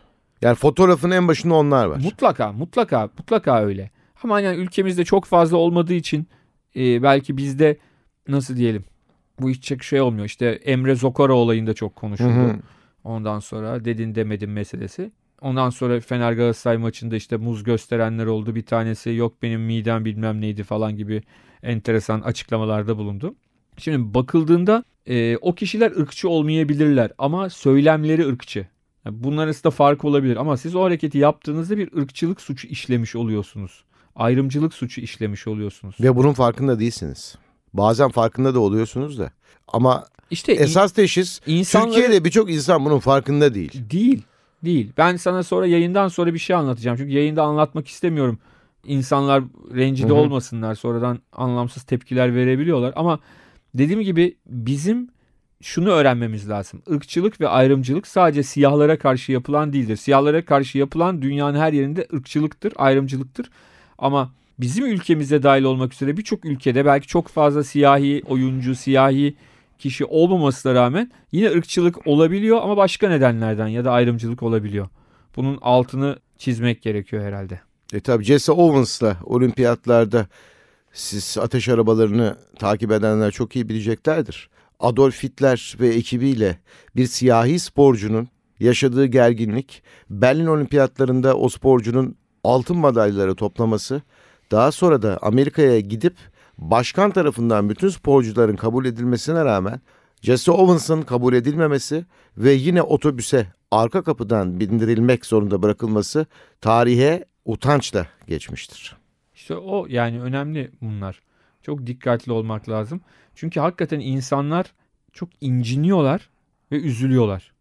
Yani 0.43 0.55
fotoğrafın 0.55 1.11
en 1.11 1.29
başında 1.29 1.55
onlar 1.55 1.87
var. 1.87 2.01
Mutlaka 2.05 2.53
mutlaka 2.53 3.09
mutlaka 3.19 3.63
öyle. 3.65 3.91
Ama 4.25 4.41
yani 4.41 4.57
ülkemizde 4.57 5.05
çok 5.05 5.25
fazla 5.25 5.57
olmadığı 5.57 5.95
için 5.95 6.27
e, 6.77 7.03
belki 7.03 7.37
bizde 7.37 7.77
nasıl 8.29 8.57
diyelim 8.57 8.85
bu 9.41 9.51
hiç 9.51 9.65
çok 9.65 9.83
şey 9.83 10.01
olmuyor. 10.01 10.27
İşte 10.27 10.47
Emre 10.47 10.95
Zokora 10.95 11.33
olayında 11.35 11.75
çok 11.75 11.91
Hı 11.91 11.95
konuşuldu. 11.97 12.31
hı. 12.31 12.57
Ondan 13.05 13.41
sonra 13.41 13.85
dedin 13.85 14.15
demedin 14.15 14.51
meselesi. 14.51 15.13
Ondan 15.41 15.71
sonra 15.71 16.01
Fener 16.01 16.33
Galatasaray 16.33 16.77
maçında 16.77 17.17
işte 17.17 17.37
muz 17.37 17.63
gösterenler 17.63 18.27
oldu. 18.27 18.55
Bir 18.55 18.67
tanesi 18.67 19.11
yok 19.11 19.43
benim 19.43 19.61
midem 19.61 20.05
bilmem 20.05 20.41
neydi 20.41 20.63
falan 20.63 20.97
gibi 20.97 21.23
enteresan 21.63 22.21
açıklamalarda 22.21 22.99
bulundu. 22.99 23.35
Şimdi 23.79 24.15
bakıldığında 24.15 24.85
e, 25.07 25.37
o 25.37 25.55
kişiler 25.55 25.91
ırkçı 25.91 26.29
olmayabilirler 26.29 27.13
ama 27.19 27.51
söylemleri 27.51 28.27
ırkçı. 28.27 28.67
Yani 29.05 29.25
bunlar 29.25 29.45
arasında 29.45 29.71
fark 29.71 30.05
olabilir 30.05 30.37
ama 30.37 30.57
siz 30.57 30.75
o 30.75 30.83
hareketi 30.83 31.19
yaptığınızda 31.19 31.77
bir 31.77 31.93
ırkçılık 31.97 32.41
suçu 32.41 32.69
işlemiş 32.69 33.17
oluyorsunuz. 33.17 33.85
Ayrımcılık 34.17 34.75
suçu 34.75 35.01
işlemiş 35.01 35.47
oluyorsunuz. 35.47 35.95
Ve 36.01 36.17
bunun 36.17 36.33
farkında 36.33 36.81
değilsiniz. 36.81 37.35
Bazen 37.75 38.09
farkında 38.09 38.55
da 38.55 38.61
oluyorsunuz 38.61 39.19
da. 39.19 39.31
Ama 39.69 40.05
İşte 40.31 40.53
esas 40.53 40.93
teşhis 40.93 41.41
insanları- 41.47 41.95
Türkiye'de 41.95 42.25
birçok 42.25 42.51
insan 42.51 42.85
bunun 42.85 42.99
farkında 42.99 43.55
değil. 43.55 43.73
Değil. 43.91 44.23
Değil. 44.65 44.93
Ben 44.99 45.17
sana 45.17 45.43
sonra 45.43 45.67
yayından 45.67 46.09
sonra 46.09 46.35
bir 46.35 46.39
şey 46.39 46.57
anlatacağım. 46.57 46.97
Çünkü 46.97 47.13
yayında 47.13 47.43
anlatmak 47.43 47.89
istemiyorum. 47.89 48.39
İnsanlar 48.85 49.45
rencide 49.75 50.09
Hı 50.09 50.13
hı. 50.13 50.15
olmasınlar. 50.15 50.75
Sonradan 50.75 51.19
anlamsız 51.33 51.83
tepkiler 51.83 52.35
verebiliyorlar. 52.35 52.93
Ama 52.97 53.19
dediğim 53.75 54.01
gibi 54.03 54.37
bizim 54.47 55.09
şunu 55.63 55.89
öğrenmemiz 55.91 56.49
lazım. 56.49 56.83
Irkçılık 56.89 57.41
ve 57.41 57.49
ayrımcılık 57.49 58.07
sadece 58.07 58.43
siyahlara 58.43 58.99
karşı 58.99 59.33
yapılan 59.33 59.73
değildir. 59.73 59.97
Siyahlara 59.97 60.45
karşı 60.45 60.79
yapılan 60.79 61.23
dünyanın 61.23 61.59
her 61.59 61.73
yerinde 61.73 62.07
ırkçılıktır, 62.15 62.73
ayrımcılıktır. 62.77 63.51
Ama 64.03 64.31
bizim 64.59 64.87
ülkemize 64.87 65.43
dahil 65.43 65.63
olmak 65.63 65.95
üzere 65.95 66.17
birçok 66.17 66.45
ülkede 66.45 66.85
belki 66.85 67.07
çok 67.07 67.29
fazla 67.29 67.65
siyahi 67.65 68.23
oyuncu, 68.29 68.75
siyahi 68.75 69.35
kişi 69.79 70.05
olmamasına 70.05 70.75
rağmen 70.75 71.11
yine 71.33 71.51
ırkçılık 71.51 72.07
olabiliyor 72.07 72.63
ama 72.63 72.77
başka 72.77 73.09
nedenlerden 73.09 73.69
ya 73.69 73.85
da 73.85 73.93
ayrımcılık 73.93 74.43
olabiliyor. 74.43 74.89
Bunun 75.37 75.59
altını 75.63 76.19
çizmek 76.39 76.83
gerekiyor 76.83 77.23
herhalde. 77.23 77.61
E 77.93 78.01
tabi 78.01 78.25
Jesse 78.25 78.53
Owens'la 78.53 79.17
olimpiyatlarda 79.25 80.27
siz 80.93 81.39
ateş 81.41 81.69
arabalarını 81.69 82.37
takip 82.59 82.93
edenler 82.93 83.31
çok 83.31 83.57
iyi 83.57 83.69
bileceklerdir. 83.69 84.51
Adolf 84.81 85.23
Hitler 85.23 85.77
ve 85.81 85.89
ekibiyle 85.89 86.59
bir 86.97 87.07
siyahi 87.07 87.59
sporcunun 87.59 88.29
yaşadığı 88.61 89.07
gerginlik, 89.07 89.83
Berlin 90.11 90.47
olimpiyatlarında 90.47 91.37
o 91.37 91.49
sporcunun 91.49 92.17
altın 92.45 92.77
madalyaları 92.77 93.35
toplaması, 93.35 94.03
daha 94.51 94.73
sonra 94.73 95.03
da 95.03 95.19
Amerika'ya 95.23 95.81
gidip 95.81 96.15
başkan 96.59 97.11
tarafından 97.11 97.71
bütün 97.71 97.89
sporcuların 97.89 98.57
kabul 98.57 98.85
edilmesine 98.85 99.45
rağmen 99.45 99.81
Jesse 100.21 100.53
Owens'ın 100.53 101.03
kabul 101.03 101.35
edilmemesi 101.35 102.05
ve 102.37 102.53
yine 102.53 102.83
otobüse 102.83 103.47
arka 103.71 104.03
kapıdan 104.03 104.61
bindirilmek 104.61 105.27
zorunda 105.27 105.63
bırakılması 105.63 106.27
tarihe 106.61 107.25
utançla 107.45 108.07
geçmiştir. 108.29 108.97
İşte 109.35 109.57
o 109.57 109.87
yani 109.89 110.23
önemli 110.23 110.71
bunlar. 110.81 111.21
Çok 111.63 111.87
dikkatli 111.87 112.33
olmak 112.33 112.69
lazım. 112.69 113.01
Çünkü 113.35 113.61
hakikaten 113.61 114.01
insanlar 114.01 114.73
çok 115.13 115.29
inciniyorlar 115.41 116.31
ve 116.73 116.77
üzülüyorlar. 116.77 117.53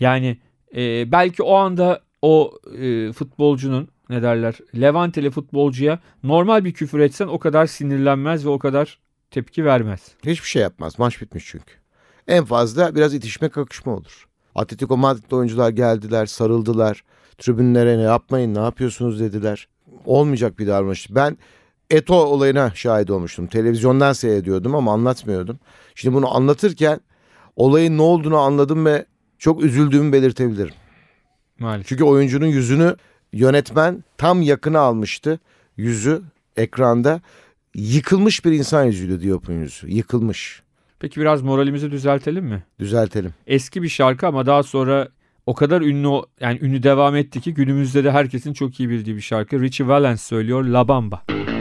Yani 0.00 0.38
e, 0.76 1.12
belki 1.12 1.42
o 1.42 1.54
anda 1.54 2.02
o 2.22 2.52
e, 2.78 3.12
futbolcunun 3.12 3.88
ne 4.10 4.22
derler 4.22 4.54
Levanteli 4.80 5.30
futbolcuya 5.30 5.98
normal 6.22 6.64
bir 6.64 6.72
küfür 6.72 7.00
etsen 7.00 7.26
o 7.26 7.38
kadar 7.38 7.66
sinirlenmez 7.66 8.46
ve 8.46 8.48
o 8.48 8.58
kadar 8.58 8.98
tepki 9.30 9.64
vermez. 9.64 10.00
Hiçbir 10.26 10.48
şey 10.48 10.62
yapmaz. 10.62 10.98
Maç 10.98 11.22
bitmiş 11.22 11.46
çünkü. 11.46 11.72
En 12.28 12.44
fazla 12.44 12.94
biraz 12.94 13.14
itişme 13.14 13.48
kakışma 13.48 13.92
olur. 13.92 14.28
Atletico 14.54 14.96
Madrid'de 14.96 15.36
oyuncular 15.36 15.70
geldiler, 15.70 16.26
sarıldılar. 16.26 17.04
Tribünlere 17.38 17.98
ne 17.98 18.02
yapmayın, 18.02 18.54
ne 18.54 18.58
yapıyorsunuz 18.58 19.20
dediler. 19.20 19.68
Olmayacak 20.04 20.58
bir 20.58 20.66
davranış. 20.66 21.06
Ben 21.10 21.38
Eto 21.90 22.14
olayına 22.14 22.72
şahit 22.74 23.10
olmuştum. 23.10 23.46
Televizyondan 23.46 24.12
seyrediyordum 24.12 24.74
ama 24.74 24.92
anlatmıyordum. 24.92 25.58
Şimdi 25.94 26.14
bunu 26.14 26.36
anlatırken 26.36 27.00
olayın 27.56 27.98
ne 27.98 28.02
olduğunu 28.02 28.38
anladım 28.38 28.86
ve 28.86 29.06
çok 29.38 29.64
üzüldüğümü 29.64 30.12
belirtebilirim. 30.12 30.74
Maalesef. 31.58 31.88
Çünkü 31.88 32.04
oyuncunun 32.04 32.46
yüzünü 32.46 32.96
yönetmen 33.32 34.04
tam 34.18 34.42
yakına 34.42 34.78
almıştı. 34.80 35.40
Yüzü 35.76 36.22
ekranda 36.56 37.20
yıkılmış 37.74 38.44
bir 38.44 38.52
insan 38.52 38.84
yüzüydü 38.84 39.22
Diop'un 39.22 39.60
yüzü. 39.60 39.90
Yıkılmış. 39.90 40.62
Peki 41.00 41.20
biraz 41.20 41.42
moralimizi 41.42 41.90
düzeltelim 41.90 42.44
mi? 42.44 42.62
Düzeltelim. 42.80 43.34
Eski 43.46 43.82
bir 43.82 43.88
şarkı 43.88 44.26
ama 44.26 44.46
daha 44.46 44.62
sonra 44.62 45.08
o 45.46 45.54
kadar 45.54 45.80
ünlü 45.80 46.22
yani 46.40 46.58
ünlü 46.62 46.82
devam 46.82 47.16
etti 47.16 47.40
ki 47.40 47.54
günümüzde 47.54 48.04
de 48.04 48.10
herkesin 48.10 48.52
çok 48.52 48.80
iyi 48.80 48.88
bildiği 48.88 49.16
bir 49.16 49.20
şarkı. 49.20 49.60
Richie 49.60 49.88
Valens 49.88 50.22
söylüyor 50.22 50.64
La 50.64 50.88
Bamba. 50.88 51.22
Para 51.26 51.57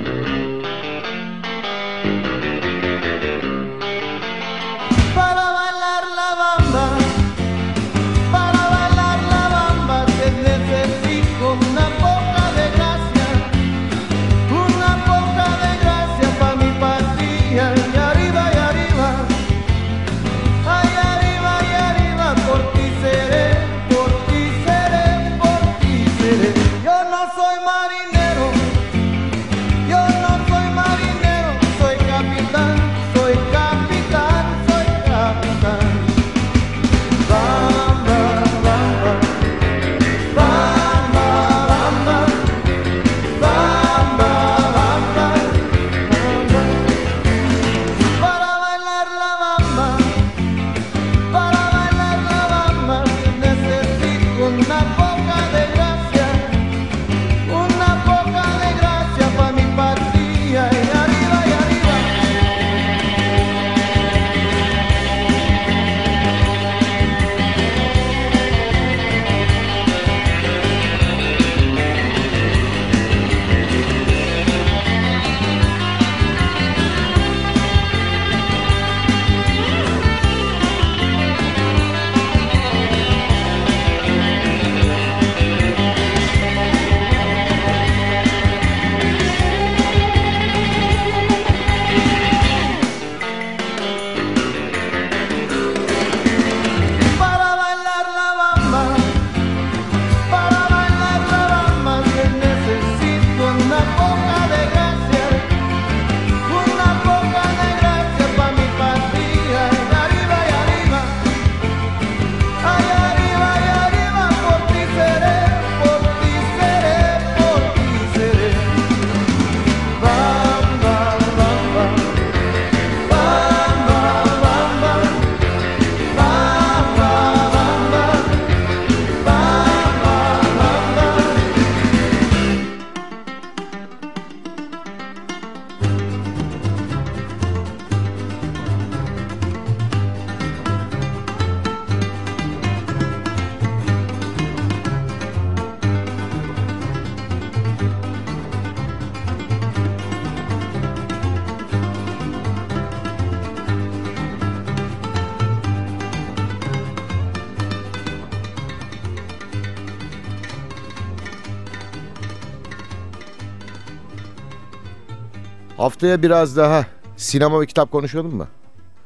Haftaya 165.78 166.22
biraz 166.24 166.58
daha 166.58 166.86
sinema 167.18 167.62
ve 167.62 167.66
kitap 167.66 167.92
konuşalım 167.92 168.36
mı? 168.36 168.48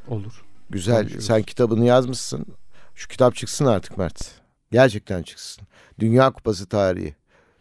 Olur. 0.08 0.44
Güzel. 0.70 1.02
Konuşuruz. 1.02 1.26
Sen 1.26 1.42
kitabını 1.42 1.86
yazmışsın. 1.86 2.46
Şu 2.96 3.08
kitap 3.08 3.36
çıksın 3.36 3.66
artık 3.66 3.98
Mert. 3.98 4.32
Gerçekten 4.72 5.24
çıksın. 5.24 5.68
Dünya 6.00 6.32
Kupası 6.32 6.70
tarihi. 6.70 7.16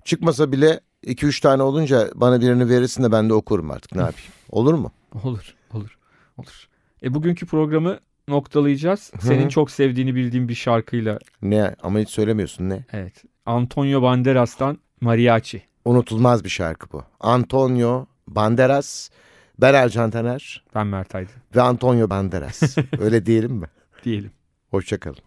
Çıkmasa 0.05 0.53
bile 0.53 0.81
2-3 1.07 1.42
tane 1.42 1.62
olunca 1.62 2.11
bana 2.14 2.40
birini 2.40 2.68
verirsin 2.68 3.03
de 3.03 3.12
ben 3.12 3.29
de 3.29 3.35
okurum 3.35 3.70
artık 3.70 3.92
ne 3.94 4.01
yapayım. 4.01 4.31
Olur 4.51 4.75
mu? 4.75 4.92
Olur, 5.25 5.55
olur, 5.75 5.99
olur. 6.37 6.68
E 7.03 7.14
bugünkü 7.14 7.46
programı 7.46 7.99
noktalayacağız. 8.29 9.12
Senin 9.20 9.49
çok 9.49 9.70
sevdiğini 9.70 10.14
bildiğim 10.14 10.49
bir 10.49 10.55
şarkıyla. 10.55 11.18
Ne 11.42 11.75
ama 11.83 11.99
hiç 11.99 12.09
söylemiyorsun 12.09 12.68
ne? 12.68 12.85
Evet. 12.92 13.25
Antonio 13.46 14.03
Banderas'tan 14.03 14.79
Mariachi. 15.01 15.62
Unutulmaz 15.85 16.44
bir 16.44 16.49
şarkı 16.49 16.92
bu. 16.92 17.03
Antonio 17.20 18.07
Banderas, 18.35 19.11
ben 19.59 19.75
Ercan 19.75 20.11
Taner 20.11 20.64
Ben 20.75 20.87
Mert 20.87 21.14
Aydın 21.14 21.35
ve 21.57 21.62
Antonio 21.62 22.11
Banderas. 22.11 22.62
Öyle 22.99 23.27
diyelim 23.27 23.53
mi? 23.53 23.66
diyelim. 24.05 24.31
Hoşçakalın. 24.71 25.19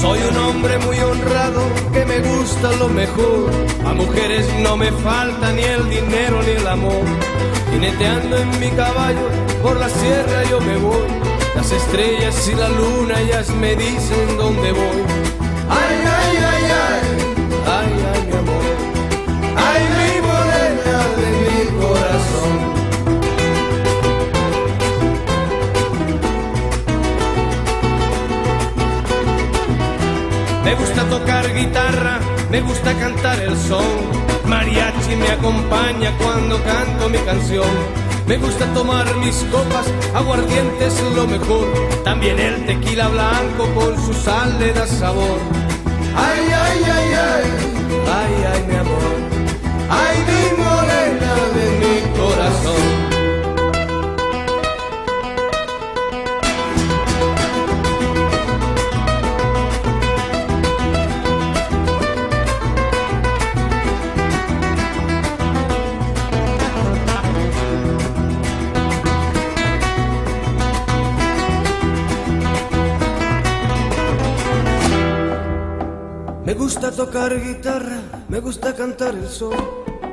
Soy 0.00 0.18
un 0.30 0.36
hombre 0.36 0.78
muy 0.78 0.96
honrado 1.00 1.60
que 1.92 2.04
me 2.06 2.18
gusta 2.20 2.72
lo 2.78 2.88
mejor. 2.88 3.50
A 3.86 3.92
mujeres 3.94 4.46
no 4.62 4.76
me 4.76 4.90
falta 4.92 5.52
ni 5.52 5.62
el 5.62 5.82
dinero 5.90 6.42
ni 6.42 6.52
el 6.60 6.66
amor. 6.66 7.04
Jineteando 7.72 8.36
en 8.36 8.48
mi 8.60 8.70
caballo 8.70 9.26
por 9.62 9.76
la 9.76 9.88
sierra 9.88 10.44
yo 10.50 10.60
me 10.60 10.76
voy. 10.78 11.06
Las 11.58 11.72
estrellas 11.72 12.48
y 12.48 12.54
la 12.54 12.68
luna 12.68 13.20
ellas 13.20 13.50
me 13.50 13.74
dicen 13.74 14.36
dónde 14.36 14.70
voy. 14.70 15.02
Ay, 15.68 15.96
ay, 16.06 16.36
ay, 16.52 16.64
ay, 16.86 17.02
ay, 17.66 17.90
ay, 18.14 18.20
mi 18.28 18.36
amor. 18.42 18.64
Ay, 19.56 19.82
mi 19.98 20.12
morena 20.28 20.98
de 21.18 21.28
mi 21.42 21.58
corazón. 21.82 22.52
Me 30.64 30.72
gusta 30.76 31.02
tocar 31.10 31.52
guitarra, 31.52 32.20
me 32.52 32.60
gusta 32.60 32.94
cantar 32.94 33.40
el 33.40 33.56
son. 33.58 33.84
Mariachi 34.46 35.16
me 35.16 35.28
acompaña 35.32 36.16
cuando 36.18 36.62
canto 36.62 37.08
mi 37.08 37.18
canción. 37.18 38.07
Me 38.28 38.36
gusta 38.36 38.66
tomar 38.74 39.06
mis 39.16 39.36
copas, 39.50 39.86
aguardiente 40.14 40.84
es 40.84 41.00
lo 41.16 41.26
mejor. 41.26 41.66
También 42.04 42.38
el 42.38 42.66
tequila 42.66 43.08
blanco 43.08 43.72
con 43.74 43.96
su 44.04 44.12
sal 44.12 44.58
le 44.58 44.74
da 44.74 44.86
sabor. 44.86 45.38
Ay, 46.14 46.40
ay, 46.52 46.80
ay, 46.84 47.14
ay, 47.14 47.44
ay, 48.18 48.44
ay, 48.52 48.64
mi 48.68 48.76
amor. 48.76 49.14
Ay, 49.88 50.16
mi 50.28 50.57
tocar 76.98 77.40
guitarra, 77.40 78.00
me 78.28 78.40
gusta 78.40 78.74
cantar 78.74 79.14
el 79.14 79.28
sol. 79.28 79.54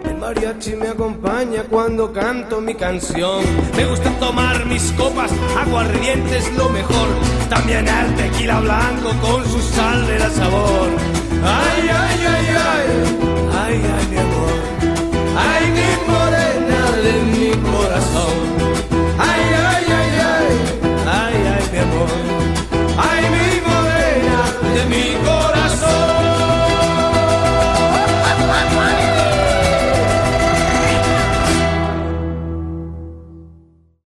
El 0.04 0.18
mariachi 0.18 0.76
me 0.76 0.90
acompaña 0.90 1.64
cuando 1.64 2.14
canto 2.14 2.62
mi 2.62 2.76
canción. 2.76 3.44
Me 3.76 3.86
gusta 3.88 4.12
tomar 4.20 4.68
mis 4.68 4.92
copas, 4.92 5.32
aguardiente 5.58 6.38
es 6.38 6.56
lo 6.56 6.70
mejor. 6.70 7.08
También 7.50 7.88
el 7.88 8.16
tequila 8.16 8.60
blanco 8.60 9.10
con 9.20 9.44
su 9.46 9.60
sal 9.62 10.06
de 10.06 10.20
la 10.20 10.30
sabor. 10.30 10.90
Ay, 11.44 11.90
ay, 11.90 12.20
ay, 12.34 12.48
ay, 12.72 12.88
ay, 13.64 13.82
ay, 13.96 14.08
mi 14.12 14.18
amor. 14.18 14.56
Ay, 15.50 15.64
mi 15.78 15.90
morena 16.12 16.82
de 17.06 17.14
mi 17.34 17.50
corazón. 17.72 18.38
Ay, 19.18 19.44
ay, 19.72 19.86
ay, 20.00 20.12
ay, 20.34 20.50
ay, 21.20 21.36
ay, 21.56 21.64
mi 21.72 21.80
amor. 21.80 22.14
Ay, 23.10 23.24
mi 23.36 23.48
morena 23.70 24.38
de 24.76 24.86
mi 24.86 25.02
corazón. 25.02 25.15